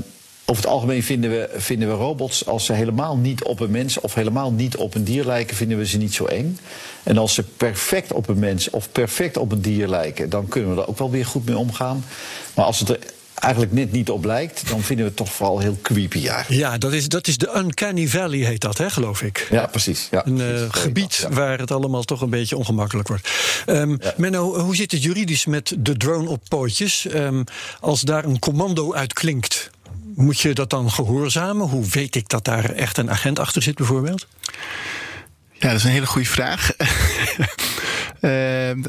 over 0.45 0.63
het 0.63 0.73
algemeen 0.73 1.03
vinden 1.03 1.31
we, 1.31 1.51
vinden 1.57 1.89
we 1.89 1.95
robots, 1.95 2.47
als 2.47 2.65
ze 2.65 2.73
helemaal 2.73 3.17
niet 3.17 3.45
op 3.45 3.61
een 3.61 3.71
mens 3.71 4.01
of 4.01 4.15
helemaal 4.15 4.53
niet 4.53 4.77
op 4.77 4.95
een 4.95 5.05
dier 5.05 5.25
lijken, 5.25 5.57
vinden 5.57 5.79
we 5.79 5.87
ze 5.87 5.97
niet 5.97 6.15
zo 6.15 6.25
eng. 6.25 6.59
En 7.03 7.19
als 7.19 7.35
ze 7.35 7.43
perfect 7.43 8.13
op 8.13 8.29
een 8.29 8.39
mens 8.39 8.71
of 8.71 8.93
perfect 8.93 9.37
op 9.37 9.53
een 9.53 9.61
dier 9.61 9.89
lijken, 9.89 10.31
dan 10.31 10.49
kunnen 10.49 10.75
we 10.75 10.81
er 10.81 10.89
ook 10.89 10.99
wel 10.99 11.11
weer 11.11 11.27
goed 11.27 11.45
mee 11.45 11.57
omgaan. 11.57 12.05
Maar 12.55 12.65
als 12.65 12.79
het 12.79 12.89
er 12.89 12.99
eigenlijk 13.39 13.73
net 13.73 13.93
niet 13.93 14.11
op 14.11 14.25
lijkt, 14.25 14.69
dan 14.69 14.83
vinden 14.83 15.05
we 15.05 15.11
het 15.11 15.17
toch 15.17 15.33
vooral 15.33 15.59
heel 15.59 15.79
creepy 15.83 16.29
eigenlijk. 16.29 16.63
Ja, 16.63 16.79
dat 16.79 16.93
is, 16.93 17.09
dat 17.09 17.27
is 17.27 17.37
de 17.37 17.53
Uncanny 17.57 18.09
Valley, 18.09 18.39
heet 18.39 18.61
dat, 18.61 18.79
hè, 18.79 18.91
geloof 18.91 19.23
ik. 19.23 19.47
Ja, 19.51 19.67
precies. 19.67 20.09
Ja, 20.11 20.27
een 20.27 20.35
precies, 20.35 20.61
uh, 20.61 20.67
gebied 20.71 21.21
dat, 21.21 21.31
ja. 21.31 21.37
waar 21.37 21.59
het 21.59 21.71
allemaal 21.71 22.03
toch 22.03 22.21
een 22.21 22.31
beetje 22.31 22.57
ongemakkelijk 22.57 23.09
wordt. 23.09 23.31
Um, 23.67 23.99
ja. 24.01 24.15
Menno, 24.17 24.59
hoe 24.61 24.77
zit 24.77 24.93
het 24.93 25.03
juridisch 25.03 25.47
met 25.47 25.77
de 25.79 25.97
drone 25.97 26.29
op 26.29 26.43
pootjes? 26.49 27.07
Um, 27.15 27.45
als 27.81 28.01
daar 28.01 28.25
een 28.25 28.39
commando 28.39 28.95
uit 28.95 29.13
klinkt, 29.13 29.71
moet 30.15 30.41
je 30.41 30.55
dat 30.55 30.71
dan 30.71 30.91
gehoorzamen? 30.91 31.69
Hoe 31.69 31.87
weet 31.87 32.15
ik 32.15 32.29
dat 32.29 32.45
daar 32.45 32.71
echt 32.71 32.99
een 32.99 33.11
agent 33.11 33.39
achter 33.39 33.63
zit, 33.63 33.75
bijvoorbeeld? 33.75 34.27
Ja, 35.53 35.69
dat 35.69 35.77
is 35.77 35.85
een 35.85 35.91
hele 35.91 36.07
goede 36.07 36.29
vraag. 36.29 36.71
Uh, 38.21 38.31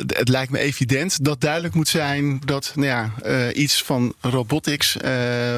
het 0.07 0.29
lijkt 0.29 0.51
me 0.51 0.59
evident 0.59 1.24
dat 1.24 1.41
duidelijk 1.41 1.74
moet 1.74 1.88
zijn 1.88 2.41
dat 2.45 2.71
nou 2.75 2.88
ja, 2.88 3.12
uh, 3.25 3.48
iets 3.53 3.83
van 3.83 4.13
robotics 4.21 4.95
uh, 4.95 5.01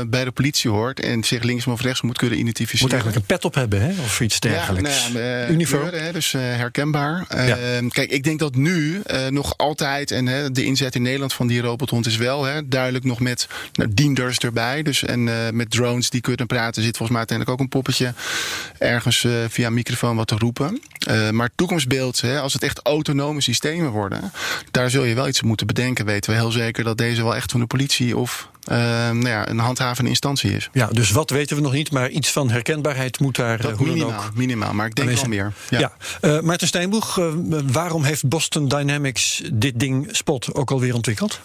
bij 0.08 0.24
de 0.24 0.32
politie 0.32 0.70
hoort 0.70 1.00
en 1.00 1.24
zich 1.24 1.44
linksom 1.44 1.74
of 1.74 1.82
rechts 1.82 2.02
moet 2.02 2.18
kunnen 2.18 2.40
identificeren. 2.40 2.84
Moet 2.84 2.94
eigenlijk 2.94 3.22
een 3.22 3.36
pet 3.36 3.46
op 3.46 3.56
hebben, 3.56 3.82
hè? 3.82 4.02
of 4.04 4.22
iets 4.22 4.40
dergelijks. 4.40 5.08
Ja, 5.08 5.12
nou 5.14 5.26
ja, 5.26 5.48
Uniform. 5.48 5.82
Kleuren, 5.82 6.06
hè, 6.06 6.12
dus 6.12 6.32
herkenbaar. 6.32 7.26
Ja. 7.30 7.58
Kijk, 7.90 8.12
ik 8.12 8.24
denk 8.24 8.40
dat 8.40 8.56
nu 8.56 9.02
nog 9.30 9.58
altijd, 9.58 10.12
en 10.12 10.54
de 10.54 10.64
inzet 10.64 10.96
in 10.96 11.02
Nederland 11.02 11.34
van 11.34 11.48
die 11.48 11.62
robothond 11.62 12.06
is 12.06 12.18
wel 12.18 12.44
hè, 12.44 12.68
duidelijk 12.68 13.06
nog 13.06 13.20
met 13.20 13.48
nou, 13.74 13.90
dienders 13.94 14.38
erbij. 14.38 14.84
Dus, 14.84 15.04
en 15.04 15.24
met 15.56 15.72
drones 15.72 16.10
die 16.10 16.22
kunnen 16.22 16.48
praten, 16.48 16.84
zit 16.84 16.98
volgens 16.98 17.10
mij 17.10 17.18
uiteindelijk 17.18 17.58
ook 17.60 17.66
een 17.66 17.72
poppetje 17.72 18.14
ergens 18.78 19.28
via 19.48 19.68
een 19.68 19.74
microfoon 19.74 20.16
wat 20.16 20.28
te 20.28 20.36
roepen. 20.38 20.82
maar 21.32 21.50
toekomstbeeld, 21.56 22.22
hè, 22.22 22.40
als 22.40 22.54
het 22.54 22.64
echt 22.64 22.80
autonome 22.84 23.42
systeem 23.42 23.60
systemen 23.62 23.92
worden. 23.92 24.32
Daar 24.72 24.90
zul 24.90 25.04
je 25.04 25.16
wel 25.16 25.28
iets 25.28 25.42
moeten 25.42 25.68
bedenken. 25.68 26.06
Weten 26.06 26.32
we 26.32 26.38
heel 26.38 26.52
zeker 26.52 26.84
dat 26.84 26.98
deze 26.98 27.24
wel 27.24 27.36
echt 27.36 27.52
van 27.52 27.60
de 27.60 27.66
politie 27.66 28.18
of 28.18 28.50
uh, 28.72 28.78
nou 28.78 29.28
ja, 29.28 29.50
een 29.50 29.60
handhavende 29.60 30.10
instantie 30.10 30.56
is. 30.56 30.70
Ja, 30.74 30.88
dus 30.88 31.12
wat 31.12 31.30
weten 31.30 31.56
we 31.56 31.62
nog 31.62 31.74
niet, 31.74 31.92
maar 31.92 32.10
iets 32.10 32.32
van 32.32 32.50
herkenbaarheid 32.50 33.20
moet 33.20 33.36
daar 33.36 33.62
dat 33.62 33.78
hoe 33.78 33.88
minimaal, 33.88 34.10
dan 34.10 34.20
ook. 34.20 34.36
minimaal, 34.36 34.74
maar 34.74 34.86
ik 34.86 34.96
denk 34.96 35.10
wel 35.12 35.26
meer. 35.26 35.54
Ja. 35.70 35.80
ja. 35.80 35.92
Uh, 36.22 36.42
Maarten 36.42 36.68
Steinboeg, 36.68 37.18
uh, 37.20 37.26
waarom 37.72 38.04
heeft 38.04 38.28
Boston 38.28 38.68
Dynamics 38.68 39.42
dit 39.54 39.80
ding 39.80 40.08
Spot 40.12 40.54
ook 40.54 40.72
alweer 40.72 40.96
ontwikkeld? 40.96 41.40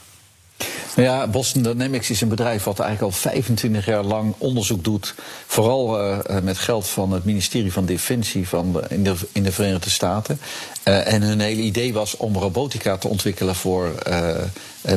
Nou 0.97 1.09
ja, 1.09 1.27
Boston 1.27 1.63
Dynamics 1.63 2.11
is 2.11 2.21
een 2.21 2.29
bedrijf 2.29 2.65
wat 2.65 2.79
eigenlijk 2.79 3.13
al 3.13 3.21
25 3.21 3.87
jaar 3.87 4.03
lang 4.03 4.35
onderzoek 4.39 4.85
doet. 4.85 5.15
Vooral 5.47 6.01
uh, 6.01 6.19
met 6.43 6.59
geld 6.59 6.89
van 6.89 7.13
het 7.13 7.25
ministerie 7.25 7.73
van 7.73 7.85
Defensie 7.85 8.49
van 8.49 8.83
in, 8.89 9.05
de, 9.05 9.15
in 9.33 9.43
de 9.43 9.53
Verenigde 9.53 9.91
Staten. 9.91 10.41
Uh, 10.85 11.13
en 11.13 11.23
hun 11.23 11.41
hele 11.41 11.61
idee 11.61 11.93
was 11.93 12.17
om 12.17 12.37
robotica 12.37 12.97
te 12.97 13.09
ontwikkelen 13.09 13.55
voor 13.55 13.95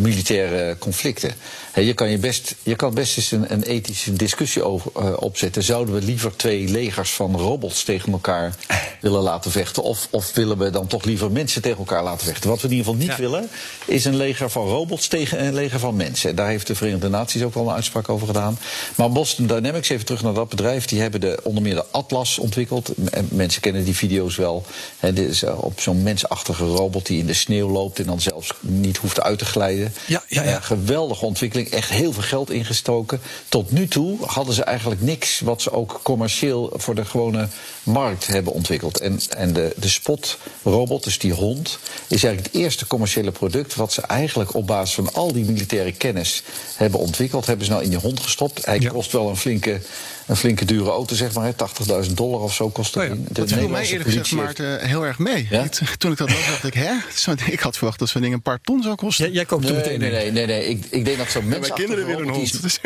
militaire 0.01 0.78
conflicten. 0.78 1.34
He, 1.79 1.86
je, 1.86 1.93
kan 1.93 2.09
je, 2.09 2.17
best, 2.17 2.55
je 2.63 2.75
kan 2.75 2.93
best 2.93 3.17
eens 3.17 3.31
een, 3.31 3.53
een 3.53 3.63
ethische 3.63 4.13
discussie 4.13 4.63
over, 4.63 5.17
opzetten. 5.17 5.63
Zouden 5.63 5.93
we 5.93 6.01
liever 6.01 6.36
twee 6.36 6.67
legers 6.67 7.12
van 7.12 7.38
robots 7.38 7.83
tegen 7.83 8.12
elkaar 8.12 8.55
willen 9.01 9.21
laten 9.21 9.51
vechten? 9.51 9.83
Of, 9.83 10.07
of 10.09 10.33
willen 10.33 10.57
we 10.57 10.69
dan 10.69 10.88
toch 10.88 11.03
liever 11.03 11.31
mensen 11.31 11.62
tegen 11.62 11.77
elkaar 11.77 12.03
laten 12.03 12.27
vechten? 12.27 12.50
Wat 12.50 12.62
we 12.62 12.67
in 12.67 12.74
ieder 12.74 12.86
geval 12.86 13.01
niet 13.07 13.17
ja. 13.17 13.21
willen, 13.21 13.50
is 13.86 14.05
een 14.05 14.15
leger 14.15 14.50
van 14.50 14.67
robots 14.67 15.07
tegen 15.07 15.45
een 15.45 15.53
leger 15.53 15.79
van 15.79 15.95
mensen. 15.95 16.36
Daar 16.36 16.48
heeft 16.48 16.67
de 16.67 16.75
Verenigde 16.75 17.09
Naties 17.09 17.43
ook 17.43 17.55
al 17.55 17.67
een 17.67 17.75
uitspraak 17.75 18.09
over 18.09 18.27
gedaan. 18.27 18.59
Maar 18.95 19.12
Boston 19.12 19.48
Dynamics, 19.48 19.89
even 19.89 20.05
terug 20.05 20.24
naar 20.24 20.33
dat 20.33 20.50
bedrijf, 20.50 20.86
die 20.86 21.01
hebben 21.01 21.21
de, 21.21 21.39
onder 21.43 21.63
meer 21.63 21.75
de 21.75 21.86
Atlas 21.91 22.38
ontwikkeld. 22.38 22.91
Mensen 23.29 23.62
kennen 23.62 23.83
die 23.83 23.95
video's 23.95 24.36
wel. 24.36 24.65
He, 24.98 25.13
dit 25.13 25.29
is 25.29 25.43
op 25.43 25.81
zo'n 25.81 26.03
mensachtige 26.03 26.65
robot 26.65 27.05
die 27.05 27.19
in 27.19 27.25
de 27.25 27.33
sneeuw 27.33 27.69
loopt 27.69 28.00
en 28.00 28.05
dan 28.05 28.21
zelfs 28.21 28.53
niet 28.59 28.98
hoeft 28.98 29.21
uit 29.21 29.39
te 29.39 29.45
glijden. 29.45 29.93
Ja, 30.05 30.24
ja, 30.27 30.43
ja. 30.43 30.50
Uh, 30.50 30.57
geweldige 30.62 31.25
ontwikkeling, 31.25 31.68
echt 31.69 31.89
heel 31.89 32.13
veel 32.13 32.23
geld 32.23 32.49
ingestoken. 32.49 33.21
Tot 33.49 33.71
nu 33.71 33.88
toe 33.88 34.17
hadden 34.25 34.53
ze 34.53 34.63
eigenlijk 34.63 35.01
niks 35.01 35.39
wat 35.39 35.61
ze 35.61 35.71
ook 35.71 35.99
commercieel 36.03 36.73
voor 36.75 36.95
de 36.95 37.05
gewone 37.05 37.47
markt 37.83 38.27
hebben 38.27 38.53
ontwikkeld. 38.53 38.99
En, 38.99 39.19
en 39.38 39.53
de, 39.53 39.73
de 39.77 39.89
Spot-robot, 39.89 41.03
dus 41.03 41.19
die 41.19 41.33
hond, 41.33 41.79
is 42.07 42.23
eigenlijk 42.23 42.53
het 42.53 42.63
eerste 42.63 42.88
commerciële 42.88 43.31
product 43.31 43.75
wat 43.75 43.93
ze 43.93 44.01
eigenlijk 44.01 44.53
op 44.53 44.67
basis 44.67 44.95
van 44.95 45.13
al 45.13 45.31
die 45.33 45.45
militaire 45.45 45.91
kennis 45.91 46.43
hebben 46.75 46.99
ontwikkeld. 46.99 47.45
Hebben 47.45 47.65
ze 47.65 47.71
nou 47.71 47.83
in 47.83 47.89
die 47.89 47.99
hond 47.99 48.19
gestopt. 48.19 48.65
Hij 48.65 48.79
ja. 48.79 48.89
kost 48.89 49.12
wel 49.12 49.29
een 49.29 49.38
flinke 49.38 49.82
een 50.30 50.36
flinke 50.36 50.65
dure 50.65 50.89
auto, 50.89 51.15
zeg 51.15 51.34
maar. 51.34 51.54
80.000 52.06 52.13
dollar 52.13 52.39
of 52.39 52.54
zo 52.54 52.70
kost 52.70 52.96
het. 52.96 53.04
Oh 53.04 53.10
ja, 53.10 53.15
de 53.28 53.34
dat 53.34 53.52
viel 53.52 53.68
mij 53.68 53.86
eerlijk 53.86 54.10
gezegd 54.10 54.32
Maarten, 54.32 54.88
heel 54.88 55.06
erg 55.06 55.20
mee. 55.20 55.48
Ja? 55.50 55.68
Toen 55.98 56.12
ik 56.12 56.18
dat 56.18 56.30
las, 56.30 56.46
dacht 56.46 56.63
ik, 56.63 56.74
hè? 56.74 56.92
Ik 57.52 57.60
had 57.60 57.78
verwacht 57.78 58.00
dat 58.00 58.10
zo'n 58.10 58.22
ding 58.22 58.34
een 58.34 58.42
paar 58.42 58.60
ton 58.62 58.84
zou 58.84 58.96
kosten. 58.96 59.26
Ja, 59.26 59.32
jij 59.32 59.46
koopt 59.46 59.63
nee, 59.63 59.74
meteen 59.74 60.00
nee, 60.00 60.12
nee, 60.12 60.32
nee, 60.32 60.46
nee. 60.46 60.65
Ik, 60.65 60.86
ik 60.89 61.06
denk 61.06 61.18
dat 61.18 61.30
zo'n 61.30 61.50
ja, 61.50 61.60
Mijn 61.60 61.74
kinderen 61.74 62.06
willen 62.06 62.28
een 62.28 62.34
hond. 62.34 62.60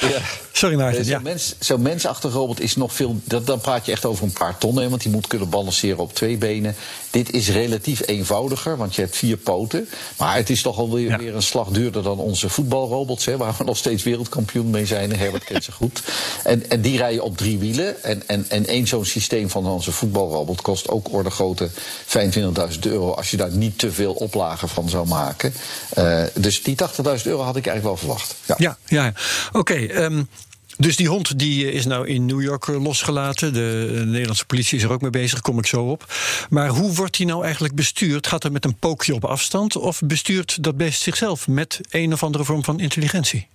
Ja. 0.00 0.20
Sorry 0.52 0.76
Maarten, 0.76 1.04
Zo'n 1.04 1.12
ja. 1.12 1.20
mens, 1.20 1.54
zo 1.60 1.78
mensachtige 1.78 2.36
robot 2.38 2.60
is 2.60 2.76
nog 2.76 2.94
veel... 2.94 3.20
Dat, 3.24 3.46
dan 3.46 3.60
praat 3.60 3.86
je 3.86 3.92
echt 3.92 4.04
over 4.04 4.24
een 4.24 4.32
paar 4.32 4.58
ton, 4.58 4.76
hè, 4.76 4.88
want 4.88 5.02
die 5.02 5.12
moet 5.12 5.26
kunnen 5.26 5.48
balanceren 5.48 5.98
op 5.98 6.14
twee 6.14 6.36
benen. 6.36 6.74
Dit 7.10 7.32
is 7.32 7.48
relatief 7.48 8.06
eenvoudiger, 8.06 8.76
want 8.76 8.94
je 8.94 9.02
hebt 9.02 9.16
vier 9.16 9.36
poten. 9.36 9.88
Maar 10.18 10.36
het 10.36 10.50
is 10.50 10.62
toch 10.62 10.78
alweer 10.78 11.08
ja. 11.08 11.18
weer 11.18 11.34
een 11.34 11.42
slag 11.42 11.68
duurder 11.68 12.02
dan 12.02 12.18
onze 12.18 12.48
voetbalrobots... 12.48 13.24
Hè, 13.24 13.36
waar 13.36 13.54
we 13.58 13.64
nog 13.64 13.76
steeds 13.76 14.02
wereldkampioen 14.02 14.70
mee 14.70 14.86
zijn. 14.86 15.16
Herbert 15.16 15.44
kent 15.44 15.64
ze 15.64 15.72
goed. 15.72 16.02
En, 16.44 16.70
en 16.70 16.81
die 16.82 16.96
rijden 16.96 17.22
op 17.22 17.36
drie 17.36 17.58
wielen. 17.58 18.02
En, 18.02 18.22
en, 18.26 18.44
en 18.48 18.66
één 18.66 18.86
zo'n 18.86 19.04
systeem 19.04 19.50
van 19.50 19.66
onze 19.66 19.92
voetbalrobot 19.92 20.62
kost 20.62 20.88
ook 20.88 21.12
orde 21.12 21.30
grootte 21.30 21.70
25.000 21.70 22.78
euro. 22.80 23.12
Als 23.12 23.30
je 23.30 23.36
daar 23.36 23.50
niet 23.50 23.78
te 23.78 23.92
veel 23.92 24.12
oplagen 24.12 24.68
van 24.68 24.88
zou 24.88 25.08
maken. 25.08 25.54
Uh, 25.98 26.22
dus 26.34 26.62
die 26.62 26.76
80.000 26.76 27.22
euro 27.24 27.42
had 27.42 27.56
ik 27.56 27.66
eigenlijk 27.66 27.82
wel 27.82 27.96
verwacht. 27.96 28.34
Ja, 28.46 28.54
ja, 28.58 28.78
ja. 28.86 29.12
oké. 29.52 30.04
Um, 30.04 30.28
dus 30.76 30.96
die 30.96 31.08
hond 31.08 31.38
die 31.38 31.72
is 31.72 31.86
nou 31.86 32.08
in 32.08 32.26
New 32.26 32.42
York 32.42 32.66
losgelaten. 32.66 33.52
De 33.52 34.02
Nederlandse 34.06 34.44
politie 34.44 34.78
is 34.78 34.84
er 34.84 34.92
ook 34.92 35.00
mee 35.00 35.10
bezig, 35.10 35.40
kom 35.40 35.58
ik 35.58 35.66
zo 35.66 35.82
op. 35.82 36.14
Maar 36.50 36.68
hoe 36.68 36.92
wordt 36.92 37.16
die 37.16 37.26
nou 37.26 37.44
eigenlijk 37.44 37.74
bestuurd? 37.74 38.26
Gaat 38.26 38.42
het 38.42 38.52
met 38.52 38.64
een 38.64 38.76
pookje 38.76 39.14
op 39.14 39.24
afstand? 39.24 39.76
Of 39.76 40.00
bestuurt 40.04 40.62
dat 40.62 40.76
beest 40.76 41.02
zichzelf 41.02 41.48
met 41.48 41.80
een 41.90 42.12
of 42.12 42.22
andere 42.22 42.44
vorm 42.44 42.64
van 42.64 42.80
intelligentie? 42.80 43.48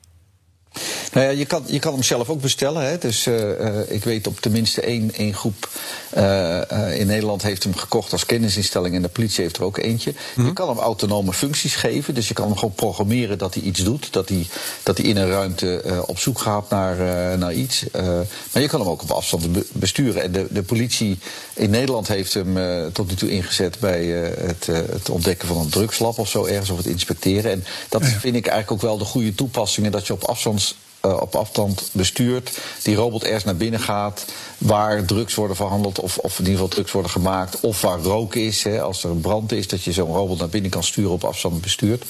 Nou 1.13 1.25
ja, 1.25 1.31
je 1.31 1.45
kan, 1.45 1.63
je 1.65 1.79
kan 1.79 1.93
hem 1.93 2.03
zelf 2.03 2.29
ook 2.29 2.41
bestellen. 2.41 2.85
Hè. 2.85 2.97
Dus 2.97 3.27
uh, 3.27 3.35
uh, 3.35 3.79
ik 3.87 4.03
weet 4.03 4.27
op 4.27 4.39
tenminste 4.39 4.81
één, 4.81 5.13
één 5.13 5.33
groep 5.33 5.69
uh, 6.17 6.99
in 6.99 7.07
Nederland 7.07 7.41
heeft 7.41 7.63
hem 7.63 7.75
gekocht 7.75 8.11
als 8.11 8.25
kennisinstelling 8.25 8.95
en 8.95 9.01
de 9.01 9.07
politie 9.07 9.43
heeft 9.43 9.57
er 9.57 9.63
ook 9.63 9.77
eentje. 9.77 10.11
Mm-hmm. 10.11 10.45
Je 10.45 10.53
kan 10.53 10.69
hem 10.69 10.77
autonome 10.77 11.33
functies 11.33 11.75
geven. 11.75 12.13
Dus 12.13 12.27
je 12.27 12.33
kan 12.33 12.47
hem 12.47 12.57
gewoon 12.57 12.73
programmeren 12.73 13.37
dat 13.37 13.53
hij 13.53 13.63
iets 13.63 13.83
doet. 13.83 14.13
Dat 14.13 14.29
hij, 14.29 14.47
dat 14.83 14.97
hij 14.97 15.07
in 15.07 15.17
een 15.17 15.29
ruimte 15.29 16.03
op 16.05 16.19
zoek 16.19 16.39
gaat 16.39 16.69
naar, 16.69 16.97
naar 17.37 17.53
iets. 17.53 17.85
maar 18.51 18.61
je 18.61 18.67
kan 18.67 18.79
hem 18.79 18.89
ook 18.89 19.01
op 19.01 19.11
afstand 19.11 19.51
be 19.51 19.65
besturen. 19.71 20.23
En 20.23 20.31
de, 20.31 20.47
de 20.49 20.63
politie 20.63 21.19
in 21.53 21.69
Nederland 21.69 22.07
heeft 22.07 22.33
hem 22.33 22.57
tot 22.91 23.09
nu 23.09 23.15
toe 23.15 23.29
ingezet 23.29 23.79
bij 23.79 24.05
het, 24.05 24.65
het 24.65 25.09
ontdekken 25.09 25.47
van 25.47 25.57
een 25.57 25.69
drugslab 25.69 26.17
of 26.17 26.29
zo 26.29 26.45
ergens. 26.45 26.69
Of 26.69 26.77
het 26.77 26.85
inspecteren. 26.85 27.51
En 27.51 27.63
dat 27.89 28.01
ja. 28.01 28.07
vind 28.07 28.35
ik 28.35 28.47
eigenlijk 28.47 28.71
ook 28.71 28.89
wel 28.89 28.97
de 28.97 29.05
goede 29.05 29.35
toepassingen. 29.35 29.91
Dat 29.91 30.07
je 30.07 30.13
op 30.13 30.23
afstand 30.23 30.66
uh, 31.05 31.21
op 31.21 31.35
afstand 31.35 31.89
bestuurt. 31.91 32.59
Die 32.83 32.95
robot 32.95 33.23
ergens 33.23 33.43
naar 33.43 33.55
binnen 33.55 33.79
gaat. 33.79 34.25
Waar 34.57 35.05
drugs 35.05 35.35
worden 35.35 35.55
verhandeld. 35.55 35.99
Of, 35.99 36.17
of 36.17 36.31
in 36.31 36.37
ieder 36.39 36.53
geval 36.53 36.67
drugs 36.67 36.91
worden 36.91 37.11
gemaakt. 37.11 37.59
Of 37.59 37.81
waar 37.81 37.99
rook 37.99 38.35
is. 38.35 38.63
Hè, 38.63 38.81
als 38.81 39.03
er 39.03 39.15
brand 39.15 39.51
is. 39.51 39.67
Dat 39.67 39.83
je 39.83 39.91
zo'n 39.91 40.13
robot 40.13 40.39
naar 40.39 40.49
binnen 40.49 40.71
kan 40.71 40.83
sturen 40.83 41.11
op 41.11 41.23
afstand 41.23 41.61
bestuurt. 41.61 42.05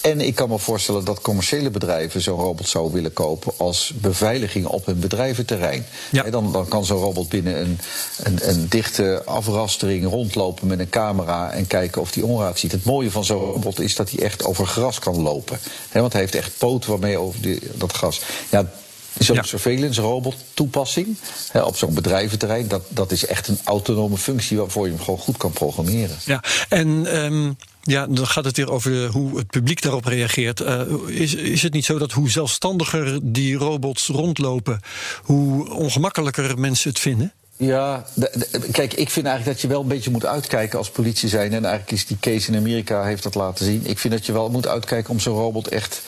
En 0.00 0.20
ik 0.20 0.34
kan 0.34 0.48
me 0.48 0.58
voorstellen 0.58 1.04
dat 1.04 1.20
commerciële 1.20 1.70
bedrijven 1.70 2.20
zo'n 2.20 2.40
robot 2.40 2.68
zouden 2.68 2.94
willen 2.94 3.12
kopen 3.12 3.52
als 3.56 3.92
beveiliging 3.94 4.66
op 4.66 4.86
hun 4.86 5.00
bedrijventerrein. 5.00 5.86
Ja. 6.10 6.24
He, 6.24 6.30
dan, 6.30 6.52
dan 6.52 6.68
kan 6.68 6.84
zo'n 6.84 7.00
robot 7.00 7.28
binnen 7.28 7.60
een, 7.60 7.78
een, 8.22 8.48
een, 8.48 8.68
dichte 8.68 9.22
afrastering 9.24 10.04
rondlopen 10.04 10.66
met 10.66 10.78
een 10.78 10.88
camera 10.88 11.50
en 11.50 11.66
kijken 11.66 12.00
of 12.00 12.14
hij 12.14 12.22
onraad 12.22 12.58
ziet. 12.58 12.72
Het 12.72 12.84
mooie 12.84 13.10
van 13.10 13.24
zo'n 13.24 13.38
robot 13.38 13.80
is 13.80 13.94
dat 13.94 14.10
hij 14.10 14.24
echt 14.24 14.44
over 14.44 14.66
gras 14.66 14.98
kan 14.98 15.22
lopen. 15.22 15.58
He, 15.88 16.00
want 16.00 16.12
hij 16.12 16.20
heeft 16.20 16.34
echt 16.34 16.58
poten 16.58 16.90
waarmee 16.90 17.18
over 17.18 17.40
die, 17.40 17.60
dat 17.74 17.92
gras. 17.92 18.20
Ja, 18.50 18.70
Zo'n 19.18 19.36
ja. 19.36 19.42
surveillance 19.42 20.00
robot 20.00 20.34
toepassing 20.54 21.16
hè, 21.52 21.62
op 21.62 21.76
zo'n 21.76 21.94
bedrijventerrein, 21.94 22.68
dat, 22.68 22.82
dat 22.88 23.12
is 23.12 23.26
echt 23.26 23.48
een 23.48 23.58
autonome 23.64 24.16
functie 24.16 24.56
waarvoor 24.56 24.84
je 24.86 24.92
hem 24.92 25.02
gewoon 25.02 25.18
goed 25.18 25.36
kan 25.36 25.52
programmeren. 25.52 26.16
Ja, 26.24 26.42
en 26.68 27.16
um, 27.24 27.56
ja, 27.82 28.06
dan 28.06 28.26
gaat 28.26 28.44
het 28.44 28.56
weer 28.56 28.70
over 28.70 29.06
hoe 29.06 29.38
het 29.38 29.46
publiek 29.46 29.82
daarop 29.82 30.04
reageert. 30.04 30.60
Uh, 30.60 30.80
is, 31.06 31.34
is 31.34 31.62
het 31.62 31.72
niet 31.72 31.84
zo 31.84 31.98
dat 31.98 32.12
hoe 32.12 32.30
zelfstandiger 32.30 33.18
die 33.22 33.56
robots 33.56 34.06
rondlopen, 34.06 34.80
hoe 35.22 35.74
ongemakkelijker 35.74 36.58
mensen 36.58 36.90
het 36.90 36.98
vinden? 36.98 37.32
Ja, 37.56 38.06
de, 38.14 38.30
de, 38.50 38.68
kijk, 38.72 38.94
ik 38.94 39.10
vind 39.10 39.26
eigenlijk 39.26 39.56
dat 39.56 39.60
je 39.60 39.68
wel 39.68 39.80
een 39.80 39.88
beetje 39.88 40.10
moet 40.10 40.26
uitkijken 40.26 40.78
als 40.78 40.90
politie 40.90 41.28
zijn. 41.28 41.52
En 41.52 41.64
eigenlijk 41.64 41.92
is 41.92 42.06
die 42.06 42.16
case 42.20 42.52
in 42.52 42.58
Amerika 42.58 43.04
heeft 43.04 43.22
dat 43.22 43.34
laten 43.34 43.64
zien. 43.64 43.86
Ik 43.86 43.98
vind 43.98 44.12
dat 44.12 44.26
je 44.26 44.32
wel 44.32 44.50
moet 44.50 44.66
uitkijken 44.66 45.10
om 45.10 45.20
zo'n 45.20 45.36
robot 45.36 45.68
echt 45.68 46.02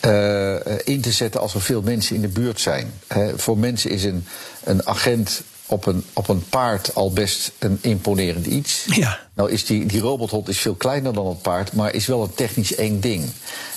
eh, 0.00 0.54
in 0.84 1.00
te 1.00 1.12
zetten 1.12 1.40
als 1.40 1.54
er 1.54 1.60
veel 1.60 1.82
mensen 1.82 2.14
in 2.14 2.20
de 2.20 2.28
buurt 2.28 2.60
zijn. 2.60 2.92
Hè, 3.06 3.38
voor 3.38 3.58
mensen 3.58 3.90
is 3.90 4.04
een, 4.04 4.26
een 4.64 4.86
agent 4.86 5.42
op 5.68 5.86
een, 5.86 6.04
op 6.12 6.28
een 6.28 6.44
paard 6.48 6.94
al 6.94 7.12
best 7.12 7.52
een 7.58 7.78
imponerend 7.80 8.46
iets. 8.46 8.84
Ja. 8.86 9.18
Nou 9.34 9.50
is 9.50 9.64
die, 9.64 9.86
die 9.86 10.00
robothond 10.00 10.48
is 10.48 10.58
veel 10.58 10.74
kleiner 10.74 11.12
dan 11.12 11.26
het 11.26 11.42
paard, 11.42 11.72
maar 11.72 11.94
is 11.94 12.06
wel 12.06 12.22
een 12.22 12.34
technisch 12.34 12.74
eng 12.74 13.00
ding. 13.00 13.24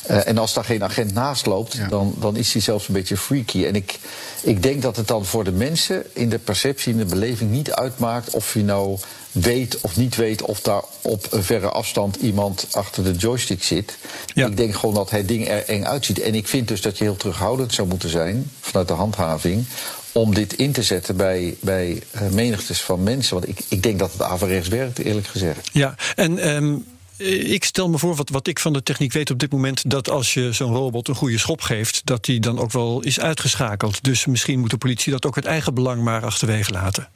Uh, 0.10 0.28
en 0.28 0.38
als 0.38 0.54
daar 0.54 0.64
geen 0.66 0.84
agent 0.84 1.14
naast 1.14 1.46
loopt, 1.46 1.74
Ja. 1.74 1.88
dan, 1.88 2.16
dan 2.20 2.36
is 2.36 2.52
die 2.52 2.62
zelfs 2.62 2.88
een 2.88 2.94
beetje 2.94 3.18
freaky. 3.18 3.66
En 3.66 3.76
ik, 3.76 4.00
ik 4.42 4.64
denk 4.64 4.82
dat 4.82 4.96
het 4.96 5.08
dan 5.08 5.26
voor 5.26 5.44
de 5.44 5.52
mensen 5.52 6.04
in 6.14 6.30
de 6.30 6.40
perceptie, 6.40 6.92
in 6.92 6.98
de 6.98 7.06
beleving 7.06 7.52
niet 7.52 7.72
uitmaakt 7.72 8.30
of 8.34 8.54
je 8.54 8.64
nou 8.64 8.98
weet 9.32 9.82
of 9.82 9.96
niet 9.98 10.16
weet 10.16 10.42
of 10.42 10.62
daar 10.62 10.82
op 11.02 11.28
een 11.32 11.44
verre 11.44 11.70
afstand 11.70 12.16
iemand 12.16 12.68
achter 12.72 13.04
de 13.04 13.12
joystick 13.12 13.64
zit. 13.64 13.98
Ja. 14.34 14.48
Ik 14.48 14.58
denk 14.58 14.76
gewoon 14.76 14.96
dat 14.96 15.10
het 15.10 15.28
ding 15.28 15.48
er 15.48 15.66
eng 15.66 15.84
uitziet. 15.84 16.20
En 16.20 16.36
ik 16.36 16.48
vind 16.48 16.68
dus 16.68 16.82
dat 16.82 16.98
je 16.98 17.04
heel 17.04 17.16
terughoudend 17.18 17.74
zou 17.74 17.88
moeten 17.88 18.10
zijn 18.10 18.52
vanuit 18.62 18.88
de 18.88 18.94
handhaving 18.94 19.66
om 20.12 20.34
dit 20.34 20.54
in 20.54 20.72
te 20.72 20.84
zetten 20.84 21.16
bij, 21.16 21.56
bij 21.60 22.02
eh, 22.12 22.30
menigtes 22.30 22.82
van 22.82 23.04
mensen. 23.04 23.34
Want 23.34 23.48
ik, 23.48 23.60
ik 23.68 23.84
denk 23.84 24.00
dat 24.00 24.12
het 24.12 24.22
averechts 24.22 24.68
werkt, 24.68 25.00
eerlijk 25.00 25.28
gezegd. 25.28 25.70
Ja, 25.74 25.96
en 26.16 26.38
ehm, 26.38 26.76
ik 27.52 27.64
stel 27.64 27.90
me 27.90 27.98
voor, 27.98 28.16
wat, 28.16 28.30
wat 28.30 28.48
ik 28.48 28.60
van 28.60 28.74
de 28.74 28.84
techniek 28.84 29.14
weet 29.14 29.32
op 29.32 29.40
dit 29.40 29.52
moment, 29.52 29.90
dat 29.90 30.10
als 30.10 30.34
je 30.34 30.54
zo'n 30.54 30.76
robot 30.76 31.08
een 31.08 31.16
goede 31.16 31.38
schop 31.38 31.62
geeft, 31.62 32.02
dat 32.04 32.26
die 32.26 32.40
dan 32.40 32.60
ook 32.60 32.72
wel 32.72 33.02
is 33.02 33.20
uitgeschakeld. 33.20 34.04
Dus 34.04 34.26
misschien 34.26 34.60
moet 34.60 34.70
de 34.70 34.78
politie 34.78 35.12
dat 35.12 35.26
ook 35.26 35.36
uit 35.36 35.46
eigen 35.46 35.74
belang 35.74 36.02
maar 36.02 36.26
achterwege 36.26 36.72
laten. 36.72 37.08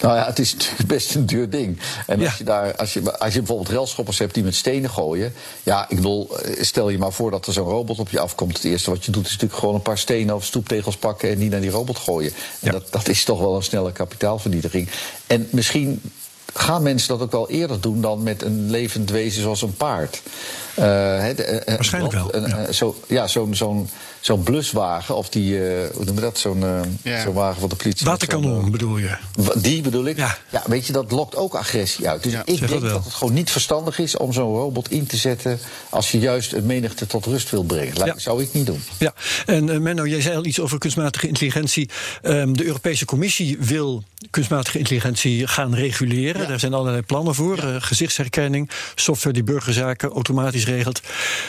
Nou 0.00 0.16
ja, 0.16 0.26
het 0.26 0.38
is 0.38 0.52
natuurlijk 0.52 0.86
best 0.88 1.14
een 1.14 1.26
duur 1.26 1.50
ding. 1.50 1.78
En 2.06 2.20
Ja. 2.20 2.26
als, 2.26 2.38
je 2.38 2.44
daar, 2.44 2.76
als, 2.76 2.92
je, 2.92 3.18
als 3.18 3.32
je 3.32 3.38
bijvoorbeeld 3.38 3.68
railschoppers 3.68 4.18
hebt 4.18 4.34
die 4.34 4.44
met 4.44 4.54
stenen 4.54 4.90
gooien. 4.90 5.32
Ja, 5.62 5.88
ik 5.88 5.96
bedoel, 5.96 6.38
eh, 6.38 6.62
stel 6.62 6.88
je 6.88 6.98
maar 6.98 7.12
voor 7.12 7.30
dat 7.30 7.46
er 7.46 7.52
zo'n 7.52 7.68
robot 7.68 7.98
op 7.98 8.08
je 8.08 8.20
afkomt. 8.20 8.56
Het 8.56 8.64
eerste 8.64 8.90
wat 8.90 9.04
je 9.04 9.10
doet 9.10 9.24
is 9.26 9.32
natuurlijk 9.32 9.60
gewoon 9.60 9.74
een 9.74 9.82
paar 9.82 9.98
stenen 9.98 10.34
of 10.34 10.44
stoeptegels 10.44 10.96
pakken 10.96 11.30
en 11.30 11.38
die 11.38 11.50
naar 11.50 11.60
die 11.60 11.70
robot 11.70 11.98
gooien. 11.98 12.32
En 12.32 12.36
Ja. 12.60 12.70
dat, 12.72 12.92
dat 12.92 13.08
is 13.08 13.24
toch 13.24 13.38
wel 13.38 13.56
een 13.56 13.62
snelle 13.62 13.92
kapitaalvernietiging. 13.92 14.88
En 15.26 15.48
misschien 15.50 16.00
gaan 16.54 16.82
mensen 16.82 17.08
dat 17.08 17.20
ook 17.20 17.32
wel 17.32 17.50
eerder 17.50 17.80
doen 17.80 18.00
dan 18.00 18.22
met 18.22 18.42
een 18.42 18.70
levend 18.70 19.10
wezen 19.10 19.42
zoals 19.42 19.62
een 19.62 19.74
paard. 19.76 20.22
Eh, 20.74 20.84
hè, 21.20 21.34
de- 21.34 21.42
eh, 21.44 21.74
Waarschijnlijk 21.74 22.14
wat? 22.14 22.32
wel, 22.32 22.42
Een, 22.42 22.48
ja. 22.48 22.56
eh, 22.66 22.72
zo, 22.72 22.96
ja, 23.08 23.26
zo'n 23.26 23.54
zo'n 23.54 23.88
zo'n 24.20 24.42
bluswagen 24.42 25.16
of 25.16 25.28
die, 25.28 25.68
eh, 25.68 25.90
hoe 25.94 26.04
noem 26.04 26.14
je 26.14 26.20
dat? 26.20 26.38
Zo'n 26.38 26.62
eh, 26.62 26.80
Ja. 27.24 27.32
wagen 27.32 27.60
van 27.60 27.68
de 27.68 27.76
politie. 27.76 28.06
Waterkanon 28.06 28.64
eh, 28.64 28.70
bedoel 28.70 28.98
je? 28.98 29.16
Die 29.56 29.82
bedoel 29.82 30.04
ik. 30.06 30.16
Ja. 30.16 30.38
Ja. 30.50 30.62
weet 30.66 30.86
je, 30.86 30.92
dat 30.92 31.10
lokt 31.10 31.36
ook 31.36 31.54
agressie 31.54 32.08
uit. 32.08 32.22
Dus 32.22 32.32
Ja, 32.32 32.42
ik 32.44 32.60
dat 32.60 32.68
denk 32.68 32.80
dat 32.82 33.04
het 33.04 33.14
gewoon 33.14 33.34
niet 33.34 33.50
verstandig 33.50 33.98
is 33.98 34.16
om 34.16 34.32
zo'n 34.32 34.54
robot 34.54 34.90
in 34.90 35.06
te 35.06 35.16
zetten 35.16 35.58
als 35.88 36.10
je 36.10 36.18
juist 36.18 36.52
een 36.52 36.66
menigte 36.66 37.06
tot 37.06 37.26
rust 37.26 37.50
wil 37.50 37.62
brengen. 37.64 37.94
Dat 37.94 38.06
Ja. 38.06 38.18
zou 38.18 38.42
ik 38.42 38.52
niet 38.52 38.66
doen. 38.66 38.82
Ja, 38.98 39.14
en 39.46 39.68
eh, 39.70 39.78
Menno, 39.78 40.06
jij 40.06 40.20
zei 40.20 40.36
al 40.36 40.44
iets 40.44 40.60
over 40.60 40.78
kunstmatige 40.78 41.28
intelligentie. 41.28 41.88
Ehm, 42.22 42.52
de 42.52 42.64
Europese 42.64 43.04
Commissie 43.04 43.56
wil 43.60 44.02
kunstmatige 44.30 44.78
intelligentie 44.78 45.46
gaan 45.46 45.74
reguleren. 45.74 46.48
Daar 46.48 46.60
zijn 46.60 46.74
allerlei 46.74 47.02
plannen 47.02 47.34
voor. 47.34 47.58
Eh, 47.58 47.76
gezichtsherkenning, 47.78 48.70
software 48.94 49.34
die 49.34 49.44
burgerzaken 49.44 50.10
automatisch 50.10 50.63
regelt. 50.64 51.00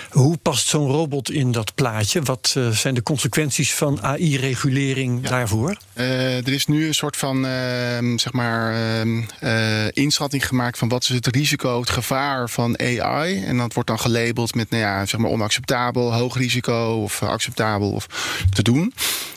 Hoe 0.09 0.37
past 0.37 0.67
zo'n 0.67 0.91
robot 0.91 1.31
in 1.31 1.51
dat 1.51 1.75
plaatje? 1.75 2.21
Wat 2.21 2.53
eh, 2.57 2.69
zijn 2.69 2.93
de 2.93 3.03
consequenties 3.03 3.73
van 3.73 4.01
AI-regulering 4.01 5.27
daarvoor? 5.27 5.77
Eh, 5.93 6.37
er 6.37 6.53
is 6.53 6.65
nu 6.65 6.87
een 6.87 6.93
soort 6.93 7.17
van 7.17 7.45
ehm, 7.45 8.17
zeg 8.17 8.33
maar, 8.33 8.73
ehm, 8.73 9.21
eh, 9.39 9.91
inschatting 9.91 10.47
gemaakt 10.47 10.77
van 10.77 10.89
wat 10.89 11.03
is 11.03 11.09
het 11.09 11.27
risico, 11.27 11.79
het 11.79 11.89
gevaar 11.89 12.49
van 12.49 12.79
AI. 12.79 13.43
En 13.43 13.57
dat 13.57 13.73
wordt 13.73 13.89
dan 13.89 13.99
gelabeld 13.99 14.55
met 14.55 14.69
nou 14.69 14.81
ja, 14.81 15.05
zeg 15.05 15.19
maar 15.19 15.31
onacceptabel, 15.31 16.13
hoog 16.13 16.37
risico 16.37 17.01
of 17.03 17.23
acceptabel 17.23 17.91
of 17.91 18.07
te 18.53 18.63
doen. 18.63 18.93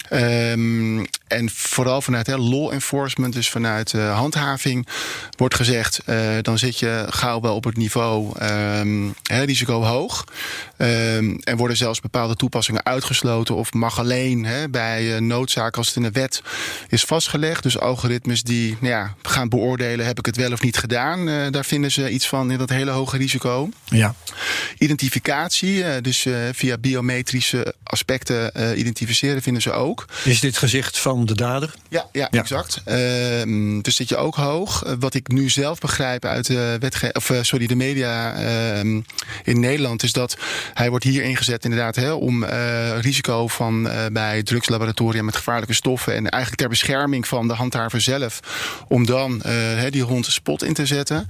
Ehm, 0.09 1.05
en 1.29 1.51
vooral 1.51 2.03
vanuit 2.03 2.27
hè, 2.27 2.37
law 2.37 2.73
enforcement, 2.73 3.33
dus 3.33 3.51
vanuit 3.51 3.95
eh, 3.95 4.17
handhaving, 4.19 4.87
wordt 5.37 5.55
gezegd: 5.55 6.01
eh, 6.05 6.19
dan 6.43 6.59
zit 6.59 6.79
je 6.79 7.07
gauw 7.09 7.41
wel 7.41 7.55
op 7.55 7.65
het 7.65 7.77
niveau 7.77 8.39
ehm, 8.39 9.09
hè, 9.23 9.43
risico 9.43 9.83
hoog. 9.83 10.25
Ehm, 10.77 11.37
en 11.45 11.57
worden 11.57 11.77
zelfs 11.77 12.01
bepaalde 12.01 12.37
toepassingen 12.37 12.85
uitgesloten 12.85 13.55
of 13.55 13.73
mag 13.73 13.99
alleen 13.99 14.45
hè, 14.45 14.69
bij 14.69 15.15
eh, 15.15 15.21
noodzaak 15.21 15.77
als 15.77 15.87
het 15.87 15.97
in 15.97 16.03
de 16.03 16.11
wet 16.11 16.43
is 16.89 17.05
vastgelegd. 17.05 17.63
Dus 17.63 17.79
algoritmes 17.79 18.43
die 18.43 18.77
nou 18.81 18.93
ja, 18.93 19.15
gaan 19.23 19.49
beoordelen: 19.49 20.07
heb 20.07 20.19
ik 20.19 20.27
het 20.27 20.37
wel 20.37 20.53
of 20.53 20.63
niet 20.63 20.77
gedaan? 20.77 21.51
Daar 21.53 21.65
vinden 21.65 21.91
ze 21.91 22.11
iets 22.11 22.29
van 22.29 22.51
in 22.51 22.59
dat 22.59 22.71
hele 22.71 22.91
hoge 22.91 23.17
risico. 23.17 23.69
Ja. 23.85 24.15
Identificatie, 24.79 26.01
dus 26.01 26.27
via 26.53 26.79
biometrische 26.79 27.75
aspecten 27.83 28.53
identificeren, 28.79 29.43
vinden 29.43 29.63
ze 29.63 29.73
ook. 29.73 30.05
Is 30.25 30.41
dit 30.41 30.57
gezicht 30.59 30.99
van 30.99 31.18
de 31.27 31.35
dader? 31.35 31.75
Ja, 31.89 32.07
ja, 32.13 32.29
Ja. 32.31 32.41
exact. 32.41 32.81
Ehm, 32.85 33.81
dus 33.81 33.97
zit 33.97 34.09
je 34.09 34.17
ook 34.17 34.35
hoog. 34.35 34.85
Eh, 34.85 34.93
wat 34.99 35.15
ik 35.15 35.29
nu 35.29 35.49
zelf 35.49 35.79
begrijp 35.79 36.25
uit 36.25 36.47
de 36.47 36.77
wetge 36.81 37.11
of 37.13 37.31
eh, 37.31 37.39
sorry, 37.43 37.67
de 37.67 37.77
media 37.77 38.35
ehm, 38.35 39.01
in 39.45 39.61
Nederland, 39.61 40.03
is 40.03 40.13
dat 40.13 40.37
hij 40.75 40.91
wordt 40.91 41.05
hier 41.05 41.23
ingezet 41.23 41.65
inderdaad 41.65 41.97
hè, 41.97 42.13
om 42.13 42.45
eh, 42.45 42.99
risico 43.01 43.47
van 43.49 43.89
eh, 43.89 44.07
bij 44.13 44.43
drugslaboratoria 44.43 45.23
met 45.23 45.37
gevaarlijke 45.37 45.75
stoffen 45.75 46.15
en 46.15 46.29
eigenlijk 46.29 46.61
ter 46.61 46.69
bescherming 46.69 47.27
van 47.29 47.49
de 47.49 47.55
handhaver 47.55 48.01
zelf, 48.01 48.41
om 48.89 49.07
dan 49.07 49.43
eh, 49.43 49.53
hè, 49.53 49.91
die 49.91 50.03
hond 50.03 50.27
spot 50.27 50.63
in 50.65 50.75
te 50.75 50.87
zetten. 50.87 51.27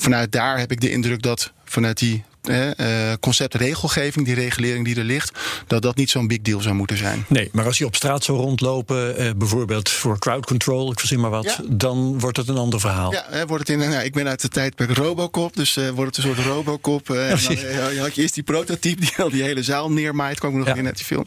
Vanuit 0.00 0.32
daar 0.32 0.58
heb 0.58 0.70
ik 0.72 0.80
de 0.80 0.90
indruk 0.90 1.22
dat 1.22 1.52
vanuit 1.64 1.98
die 1.98 2.24
eh, 2.48 3.12
concept 3.20 3.54
regelgeving, 3.54 4.26
die 4.26 4.34
regulering 4.34 4.84
die 4.84 4.96
er 4.96 5.04
ligt, 5.04 5.38
dat 5.66 5.82
dat 5.82 5.96
niet 5.96 6.10
zo'n 6.10 6.26
big 6.26 6.40
deal 6.42 6.60
zou 6.60 6.74
moeten 6.74 6.96
zijn. 6.96 7.24
Nee, 7.28 7.48
maar 7.52 7.64
als 7.64 7.78
je 7.78 7.86
op 7.86 7.94
straat 7.96 8.24
zou 8.24 8.38
rondlopen, 8.38 9.16
eh, 9.16 9.30
bijvoorbeeld 9.36 9.88
voor 9.88 10.18
crowd 10.18 10.46
control, 10.46 10.92
ik 10.92 10.98
verzin 10.98 11.20
maar 11.20 11.30
wat, 11.30 11.44
Ja. 11.44 11.56
dan 11.68 12.18
wordt 12.20 12.36
het 12.36 12.48
een 12.48 12.56
ander 12.56 12.80
verhaal. 12.80 13.12
Ja, 13.12 13.24
hè, 13.30 13.46
wordt 13.46 13.68
het 13.68 13.80
in, 13.82 13.88
nou, 13.90 14.04
ik 14.04 14.12
ben 14.12 14.28
uit 14.28 14.40
de 14.40 14.48
tijdperk 14.48 14.90
Robocop, 14.96 15.56
dus 15.56 15.76
eh, 15.76 15.88
wordt 15.90 16.16
het 16.16 16.24
een 16.24 16.34
soort 16.34 16.46
Robocop. 16.46 17.10
eh, 17.10 17.30
en 17.30 17.38
dan, 17.46 17.56
eh, 17.56 18.00
had 18.00 18.14
je 18.14 18.22
eerst 18.22 18.34
die 18.34 18.42
prototype 18.42 19.00
die 19.00 19.12
al 19.18 19.30
die 19.30 19.42
hele 19.42 19.62
zaal 19.62 19.90
neermaait, 19.90 20.38
kwam 20.38 20.50
ik 20.50 20.56
nog 20.56 20.66
Ja. 20.66 20.74
in 20.74 20.86
uit 20.86 20.96
die 20.96 21.04
film. 21.04 21.26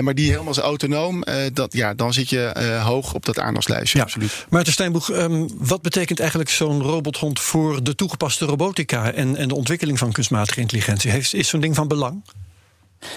Maar 0.00 0.14
die 0.14 0.26
helemaal 0.26 0.46
als 0.48 0.58
autonoom, 0.58 1.24
dat, 1.52 1.72
ja, 1.72 1.94
dan 1.94 2.12
zit 2.12 2.30
je 2.30 2.52
hoog 2.84 3.14
op 3.14 3.24
dat 3.26 3.38
aandachtslijstje, 3.38 3.98
Ja. 3.98 4.04
absoluut. 4.04 4.46
Maarten 4.50 4.72
Steinboeg, 4.72 5.10
ehm, 5.10 5.46
wat 5.58 5.82
betekent 5.82 6.20
eigenlijk 6.20 6.50
zo'n 6.50 6.82
robothond 6.82 7.40
voor 7.40 7.82
de 7.84 7.94
toegepaste 7.94 8.44
robotica 8.44 9.12
en, 9.12 9.36
en 9.36 9.48
de 9.48 9.54
ontwikkeling 9.54 9.98
van 9.98 10.12
kunstmatige 10.12 10.57
intelligentie? 10.58 11.10
Heeft, 11.10 11.34
is 11.34 11.48
zo'n 11.48 11.60
ding 11.60 11.74
van 11.74 11.88
belang? 11.88 12.22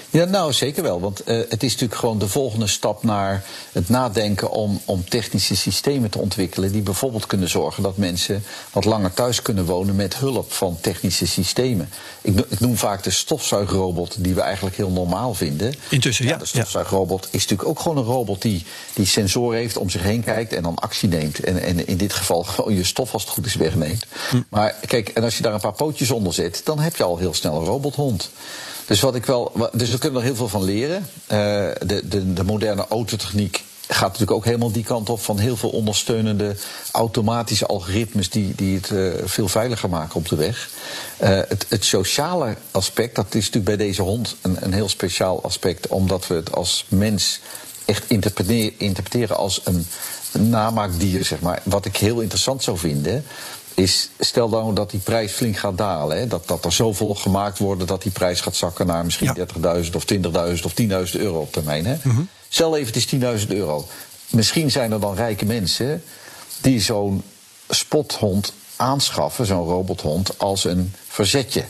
Ja, 0.10 0.26
nou 0.26 0.54
zeker 0.54 0.84
wel. 0.84 1.00
Want 1.00 1.24
eh, 1.24 1.38
het 1.50 1.64
is 1.64 1.72
natuurlijk 1.72 2.00
gewoon 2.00 2.20
de 2.20 2.28
volgende 2.28 2.68
stap 2.68 3.04
naar 3.04 3.44
het 3.72 3.90
nadenken 3.90 4.50
om, 4.50 4.82
om 4.86 5.10
technische 5.10 5.56
systemen 5.56 6.10
te 6.10 6.20
ontwikkelen. 6.20 6.72
die 6.72 6.82
bijvoorbeeld 6.82 7.26
kunnen 7.26 7.50
zorgen 7.50 7.84
dat 7.84 7.98
mensen 7.98 8.44
wat 8.72 8.86
langer 8.86 9.14
thuis 9.14 9.42
kunnen 9.42 9.66
wonen 9.66 9.96
met 9.96 10.18
hulp 10.18 10.52
van 10.54 10.78
technische 10.82 11.28
systemen. 11.28 11.90
Ik, 12.22 12.40
ik 12.50 12.60
noem 12.60 12.78
vaak 12.78 13.04
de 13.04 13.10
stofzuigrobot, 13.10 14.24
die 14.24 14.34
we 14.34 14.42
eigenlijk 14.42 14.76
heel 14.76 14.90
normaal 14.90 15.34
vinden. 15.34 15.74
Intussen, 15.90 16.26
ja. 16.26 16.38
de 16.38 16.46
stofzuigrobot 16.46 17.28
is 17.32 17.42
natuurlijk 17.42 17.70
ook 17.70 17.80
gewoon 17.80 17.98
een 17.98 18.04
robot 18.04 18.42
die, 18.42 18.66
die 18.94 19.06
sensoren 19.06 19.58
heeft, 19.58 19.78
om 19.78 19.90
zich 19.90 20.04
heen 20.04 20.24
kijkt 20.24 20.54
en 20.54 20.64
dan 20.64 20.76
actie 20.76 21.10
neemt. 21.10 21.40
En, 21.40 21.62
en 21.62 21.88
in 21.88 21.98
dit 21.98 22.14
geval 22.14 22.44
gewoon 22.54 22.76
je 22.76 22.84
stof 22.84 23.14
als 23.14 23.24
het 23.24 23.32
goed 23.32 23.46
is 23.46 23.56
wegneemt. 23.56 24.06
Maar 24.50 24.76
kijk, 24.86 25.10
en 25.10 25.24
als 25.24 25.38
je 25.38 25.44
daar 25.44 25.54
een 25.54 25.60
paar 25.60 25.74
pootjes 25.74 26.12
onder 26.12 26.34
zet, 26.34 26.62
dan 26.64 26.80
heb 26.80 26.96
je 26.96 27.04
al 27.04 27.18
heel 27.18 27.34
snel 27.34 27.56
een 27.56 27.66
robothond. 27.66 28.30
Dus, 28.92 29.02
wat 29.02 29.16
ik 29.16 29.26
wel, 29.26 29.70
dus 29.74 29.90
we 29.90 29.98
kunnen 29.98 30.20
er 30.20 30.26
heel 30.26 30.36
veel 30.36 30.48
van 30.48 30.64
leren. 30.64 31.08
Eh, 31.28 31.38
de, 31.86 32.02
de, 32.08 32.34
de 32.34 32.44
moderne 32.44 32.88
autotechniek 32.88 33.64
gaat 33.88 34.08
natuurlijk 34.08 34.32
ook 34.32 34.46
helemaal 34.46 34.72
die 34.72 34.84
kant 34.84 35.10
op 35.10 35.22
van 35.22 35.38
heel 35.38 35.58
veel 35.58 35.70
ondersteunende 35.70 36.56
automatische 36.92 37.66
algoritmes 37.66 38.30
die, 38.30 38.56
die 38.56 38.76
het 38.76 38.92
eh, 38.92 39.08
veel 39.24 39.48
veiliger 39.48 39.90
maken 39.90 40.16
op 40.16 40.28
de 40.28 40.36
weg. 40.36 40.70
Eh, 41.18 41.30
het, 41.30 41.66
het 41.70 41.86
sociale 41.86 42.56
aspect, 42.72 43.16
dat 43.16 43.36
is 43.36 43.46
natuurlijk 43.46 43.78
bij 43.78 43.88
deze 43.88 44.02
hond 44.02 44.36
een, 44.42 44.58
een 44.60 44.74
heel 44.74 44.90
speciaal 44.90 45.44
aspect, 45.44 45.88
omdat 45.88 46.28
we 46.28 46.34
het 46.34 46.56
als 46.56 46.86
mens 46.88 47.40
echt 47.86 48.04
interpreteren, 48.78 49.38
als 49.38 49.62
een 49.64 49.88
namaakdier, 50.32 51.26
zeg 51.26 51.40
maar. 51.40 51.62
Wat 51.64 51.86
ik 51.86 51.98
heel 51.98 52.20
interessant 52.20 52.64
zou 52.64 52.78
vinden, 52.78 53.26
is 53.82 54.10
stel 54.20 54.50
nou 54.50 54.74
dat 54.74 54.92
die 54.92 55.00
prijs 55.00 55.32
flink 55.32 55.58
gaat 55.58 55.78
dalen. 55.78 56.18
Hè, 56.18 56.28
dat, 56.28 56.48
dat 56.48 56.66
er 56.66 56.72
zoveel 56.72 57.16
gemaakt 57.16 57.58
worden 57.58 57.88
dat 57.88 58.02
die 58.02 58.12
prijs 58.12 58.42
gaat 58.42 58.56
zakken 58.56 58.88
naar 58.88 59.06
misschien 59.06 59.38
30.000 59.38 59.96
of 59.96 60.06
20.000 60.14 60.64
of 60.64 60.74
10.000 61.14 61.20
euro 61.20 61.40
op 61.40 61.52
termijn. 61.52 61.86
Hè. 61.86 61.98
Stel 62.50 62.78
even, 62.78 62.94
het 62.94 62.96
is 62.96 63.44
10.000 63.46 63.48
euro. 63.48 63.88
Misschien 64.30 64.72
zijn 64.72 64.92
er 64.92 65.00
dan 65.00 65.16
rijke 65.16 65.46
mensen 65.46 66.04
die 66.62 66.82
zo'n 66.82 67.24
spothond 67.70 68.54
aanschaffen, 68.76 69.46
zo'n 69.46 69.68
robothond, 69.68 70.40
als 70.40 70.64
een 70.64 70.94
verzetje. 71.08 71.64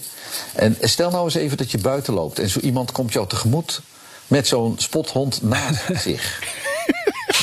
En 0.53 0.77
stel 0.81 1.11
nou 1.11 1.23
eens 1.23 1.33
even 1.33 1.57
dat 1.57 1.71
je 1.71 1.77
buiten 1.77 2.13
loopt 2.13 2.39
en 2.39 2.49
zo 2.49 2.59
iemand 2.59 2.91
komt 2.91 3.13
jou 3.13 3.27
tegemoet 3.27 3.81
met 4.27 4.47
zo'n 4.47 4.73
spothond 4.77 5.41
naast 5.41 5.83
zich. 6.07 6.39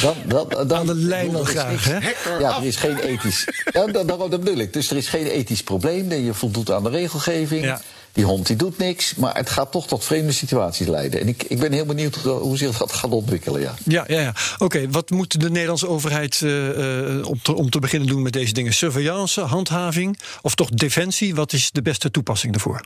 Dan, 0.01 0.15
dan, 0.27 0.69
dan, 0.69 0.79
Aan 0.79 0.87
de 0.87 0.95
lijn 0.95 1.37
is 1.37 1.49
graag, 1.49 1.85
hè? 1.85 1.99
Ja, 2.39 2.57
er 2.57 2.65
is 2.65 2.77
geen 2.77 2.99
ethisch. 2.99 3.45
Ja, 3.73 3.87
dat, 3.87 4.09
dat, 4.09 4.19
dat 4.19 4.31
bedoel 4.31 4.59
ik. 4.59 4.73
Dus 4.73 4.91
er 4.91 4.97
is 4.97 5.09
geen 5.09 5.27
ethisch 5.27 5.63
probleem. 5.63 6.13
Je 6.13 6.35
voldoet 6.35 6.71
aan 6.71 6.83
de 6.83 6.91
regelgeving. 6.91 7.65
Ja. 7.65 7.81
Die 8.13 8.25
hond 8.25 8.47
die 8.47 8.57
doet 8.57 8.79
niks. 8.79 9.15
Maar 9.15 9.37
het 9.37 9.51
gaat 9.51 9.73
toch 9.73 9.87
tot 9.87 10.05
vreemde 10.05 10.33
situaties 10.33 10.87
leiden. 10.87 11.21
En 11.21 11.29
ik, 11.29 11.43
ik 11.43 11.59
ben 11.59 11.73
heel 11.73 11.85
benieuwd 11.85 12.15
hoe, 12.15 12.33
hoe 12.33 12.57
zich 12.57 12.79
dat 12.79 12.93
gaat 12.93 13.11
ontwikkelen. 13.11 13.61
Ja. 13.61 13.75
Ja, 13.85 14.05
ja, 14.09 14.21
ja. 14.21 14.35
Oké, 14.59 14.91
wat 14.91 15.11
moet 15.11 15.41
de 15.41 15.51
Nederlandse 15.51 15.89
overheid 15.89 16.43
eh, 16.43 17.19
eh, 17.19 17.27
om, 17.27 17.43
te, 17.43 17.55
om 17.55 17.71
te 17.71 17.79
beginnen 17.79 18.09
doen 18.09 18.23
met 18.23 18.33
deze 18.33 18.53
dingen? 18.53 18.73
Surveillance, 18.73 19.41
handhaving 19.41 20.19
of 20.43 20.55
toch 20.55 20.71
defensie? 20.71 21.35
Wat 21.35 21.53
is 21.53 21.71
de 21.71 21.83
beste 21.83 22.11
toepassing 22.11 22.53
daarvoor? 22.53 22.81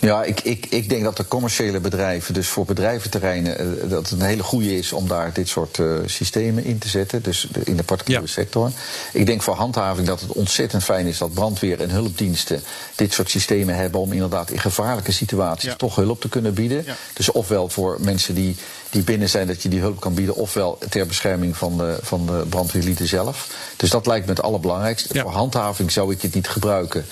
Ja, 0.00 0.22
ik, 0.24 0.40
ik, 0.40 0.66
ik 0.70 0.88
denk 0.88 1.02
dat 1.04 1.16
de 1.16 1.28
commerciële 1.28 1.80
bedrijven, 1.80 2.34
dus 2.34 2.48
voor 2.48 2.64
bedrijventerreinen, 2.64 3.58
eh, 3.58 3.90
dat 3.90 4.10
het 4.10 4.20
een 4.20 4.26
hele 4.26 4.42
goede 4.42 4.76
is 4.78 4.92
om 4.92 5.08
daar 5.08 5.32
dit 5.32 5.48
soort 5.48 5.78
eh, 5.78 5.86
systemen 6.06 6.64
in 6.64 6.78
te 6.78 6.88
zetten. 6.88 7.22
Dus 7.22 7.48
in 7.64 7.76
de 7.76 7.82
particuliere 7.82 8.24
Ja. 8.26 8.32
sector. 8.32 8.70
Ik 9.12 9.26
denk 9.26 9.42
voor 9.42 9.54
handhaving 9.54 10.06
dat 10.06 10.20
het 10.20 10.32
ontzettend 10.32 10.84
fijn 10.84 11.06
is 11.06 11.18
dat 11.18 11.34
brandweer 11.34 11.80
en 11.80 11.90
hulpdiensten 11.90 12.62
dit 12.94 13.12
soort 13.12 13.30
systemen 13.30 13.74
hebben 13.76 14.00
om 14.00 14.12
inderdaad 14.12 14.50
in 14.50 14.58
gevaarlijke 14.58 15.12
situaties 15.12 15.68
Ja. 15.70 15.76
toch 15.76 15.94
hulp 15.96 16.20
te 16.20 16.28
kunnen 16.28 16.54
bieden. 16.54 16.82
Ja. 16.86 16.96
Dus 17.12 17.30
ofwel 17.32 17.68
voor 17.68 17.96
mensen 18.00 18.34
die, 18.34 18.56
die 18.90 19.02
binnen 19.02 19.28
zijn 19.28 19.46
dat 19.46 19.62
je 19.62 19.68
die 19.68 19.80
hulp 19.80 20.00
kan 20.00 20.14
bieden, 20.14 20.34
ofwel 20.34 20.78
ter 20.88 21.06
bescherming 21.06 21.56
van 21.56 21.78
de, 21.78 21.98
van 22.02 22.26
de 22.26 22.44
brandweerlieden 22.48 23.08
zelf. 23.08 23.48
Dus 23.76 23.90
dat 23.90 24.06
lijkt 24.06 24.26
me 24.26 24.32
het 24.32 24.42
allerbelangrijkste. 24.42 25.14
Ja. 25.14 25.22
Voor 25.22 25.32
handhaving 25.32 25.92
zou 25.92 26.12
ik 26.12 26.22
het 26.22 26.34
niet 26.34 26.48
gebruiken. 26.48 27.04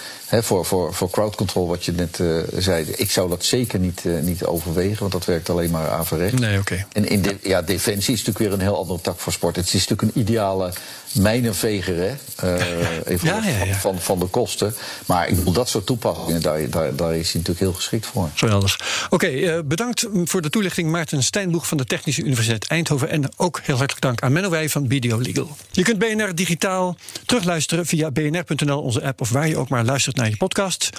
Voor, 0.42 0.64
voor, 0.64 0.94
voor 0.94 1.10
crowd 1.10 1.36
control, 1.36 1.68
wat 1.68 1.84
je 1.84 1.92
net 1.92 2.20
eh, 2.20 2.26
zei. 2.56 2.84
Ik 2.96 3.10
zou 3.10 3.28
dat 3.28 3.44
zeker 3.44 3.78
niet, 3.78 4.04
eh, 4.04 4.20
niet 4.20 4.44
overwegen, 4.44 4.98
want 4.98 5.12
dat 5.12 5.24
werkt 5.24 5.50
alleen 5.50 5.70
maar 5.70 5.88
averechts. 5.90 6.40
Nee, 6.40 6.58
oké. 6.58 6.86
En 6.92 7.08
in 7.08 7.22
de, 7.22 7.36
ja, 7.42 7.62
defensie 7.62 8.14
is 8.14 8.24
natuurlijk 8.24 8.38
weer 8.38 8.52
een 8.52 8.72
heel 8.72 8.78
andere 8.78 9.00
tak 9.00 9.18
voor 9.18 9.32
sport. 9.32 9.56
Het 9.56 9.66
is 9.66 9.86
natuurlijk 9.86 10.02
een 10.02 10.20
ideale 10.20 10.72
mijnenveger 11.14 11.96
hè? 11.96 12.14
Eh, 12.36 13.18
ja, 13.22 13.42
ja. 13.44 13.74
Van, 13.74 14.00
van 14.00 14.18
de 14.18 14.26
kosten. 14.26 14.74
Maar 15.06 15.28
ik 15.28 15.36
bedoel, 15.36 15.52
dat 15.52 15.68
soort 15.68 15.86
toepassingen, 15.86 16.42
daar, 16.42 16.70
daar, 16.70 16.96
daar 16.96 17.16
is 17.16 17.32
hij 17.32 17.40
natuurlijk 17.40 17.58
heel 17.58 17.72
geschikt 17.72 18.06
voor. 18.06 18.30
Geweldig. 18.34 18.80
Oké, 19.10 19.26
eh, 19.26 19.58
bedankt 19.64 20.06
voor 20.24 20.42
de 20.42 20.50
toelichting 20.50 20.90
Maarten 20.90 21.22
Stijnboeg 21.22 21.66
van 21.66 21.76
de 21.76 21.84
Technische 21.84 22.22
Universiteit 22.22 22.66
Eindhoven. 22.66 23.08
En 23.08 23.28
ook 23.36 23.60
heel 23.62 23.76
hartelijk 23.76 24.04
dank 24.04 24.22
aan 24.22 24.32
Menno 24.32 24.50
Wij 24.50 24.68
van 24.68 24.86
BDO 24.86 25.18
Legal. 25.18 25.56
Je 25.70 25.82
kunt 25.82 25.98
BNR 25.98 26.34
digitaal 26.34 26.96
terugluisteren 27.26 27.86
via 27.86 28.10
bnr.nl, 28.10 28.80
onze 28.80 29.02
app, 29.02 29.20
of 29.20 29.30
waar 29.30 29.48
je 29.48 29.56
ook 29.56 29.68
maar 29.68 29.84
luistert 29.84 30.16
naar 30.16 30.28
je 30.28 30.36
podcast. 30.36 30.90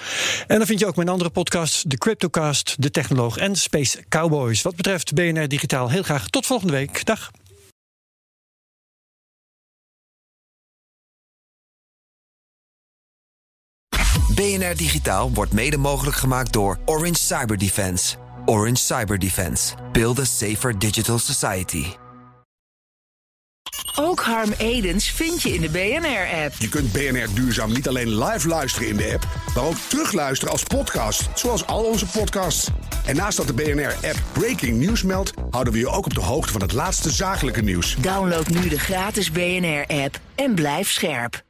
En 0.46 0.58
dan 0.58 0.66
vind 0.66 0.78
je 0.78 0.86
ook 0.86 0.96
mijn 0.96 1.08
andere 1.08 1.30
podcasts, 1.30 1.84
de 1.86 1.98
Cryptocast, 1.98 2.74
de 2.78 2.90
Technoloog 2.90 3.36
en 3.36 3.56
Space 3.56 4.04
Cowboys. 4.08 4.62
Wat 4.62 4.76
betreft 4.76 5.14
BNR 5.14 5.48
digitaal, 5.48 5.90
heel 5.90 6.02
graag 6.02 6.28
tot 6.28 6.46
volgende 6.46 6.72
week. 6.72 7.04
Dag. 7.04 7.30
BNR 14.36 14.76
Digitaal 14.76 15.30
wordt 15.32 15.52
mede 15.52 15.76
mogelijk 15.76 16.16
gemaakt 16.16 16.52
door 16.52 16.78
Orange 16.84 17.20
Cyber 17.20 17.58
Defense. 17.58 18.16
Orange 18.44 18.76
Cyber 18.76 19.18
Defense. 19.18 19.74
Build 19.92 20.18
a 20.18 20.24
safer 20.24 20.78
digital 20.78 21.18
society. 21.18 21.84
Ook 23.94 24.20
Harm 24.20 24.52
Edens 24.58 25.10
vind 25.10 25.42
je 25.42 25.54
in 25.54 25.60
de 25.60 25.68
BNR-app. 25.68 26.54
Je 26.58 26.68
kunt 26.68 26.92
BNR 26.92 27.34
Duurzaam 27.34 27.72
niet 27.72 27.88
alleen 27.88 28.24
live 28.24 28.48
luisteren 28.48 28.88
in 28.88 28.96
de 28.96 29.12
app, 29.14 29.26
maar 29.54 29.64
ook 29.64 29.76
terugluisteren 29.88 30.52
als 30.52 30.62
podcast, 30.62 31.28
zoals 31.34 31.66
al 31.66 31.84
onze 31.84 32.06
podcasts. 32.06 32.68
En 33.06 33.16
naast 33.16 33.36
dat 33.36 33.46
de 33.46 33.54
BNR-app 33.54 34.22
Breaking 34.32 34.84
News 34.84 35.02
meldt, 35.02 35.32
houden 35.50 35.72
we 35.72 35.78
je 35.78 35.88
ook 35.88 36.04
op 36.04 36.14
de 36.14 36.20
hoogte 36.20 36.52
van 36.52 36.60
het 36.60 36.72
laatste 36.72 37.10
zakelijke 37.10 37.62
nieuws. 37.62 37.96
Download 37.98 38.46
nu 38.48 38.68
de 38.68 38.78
gratis 38.78 39.30
BNR-app 39.30 40.20
en 40.34 40.54
blijf 40.54 40.90
scherp. 40.90 41.44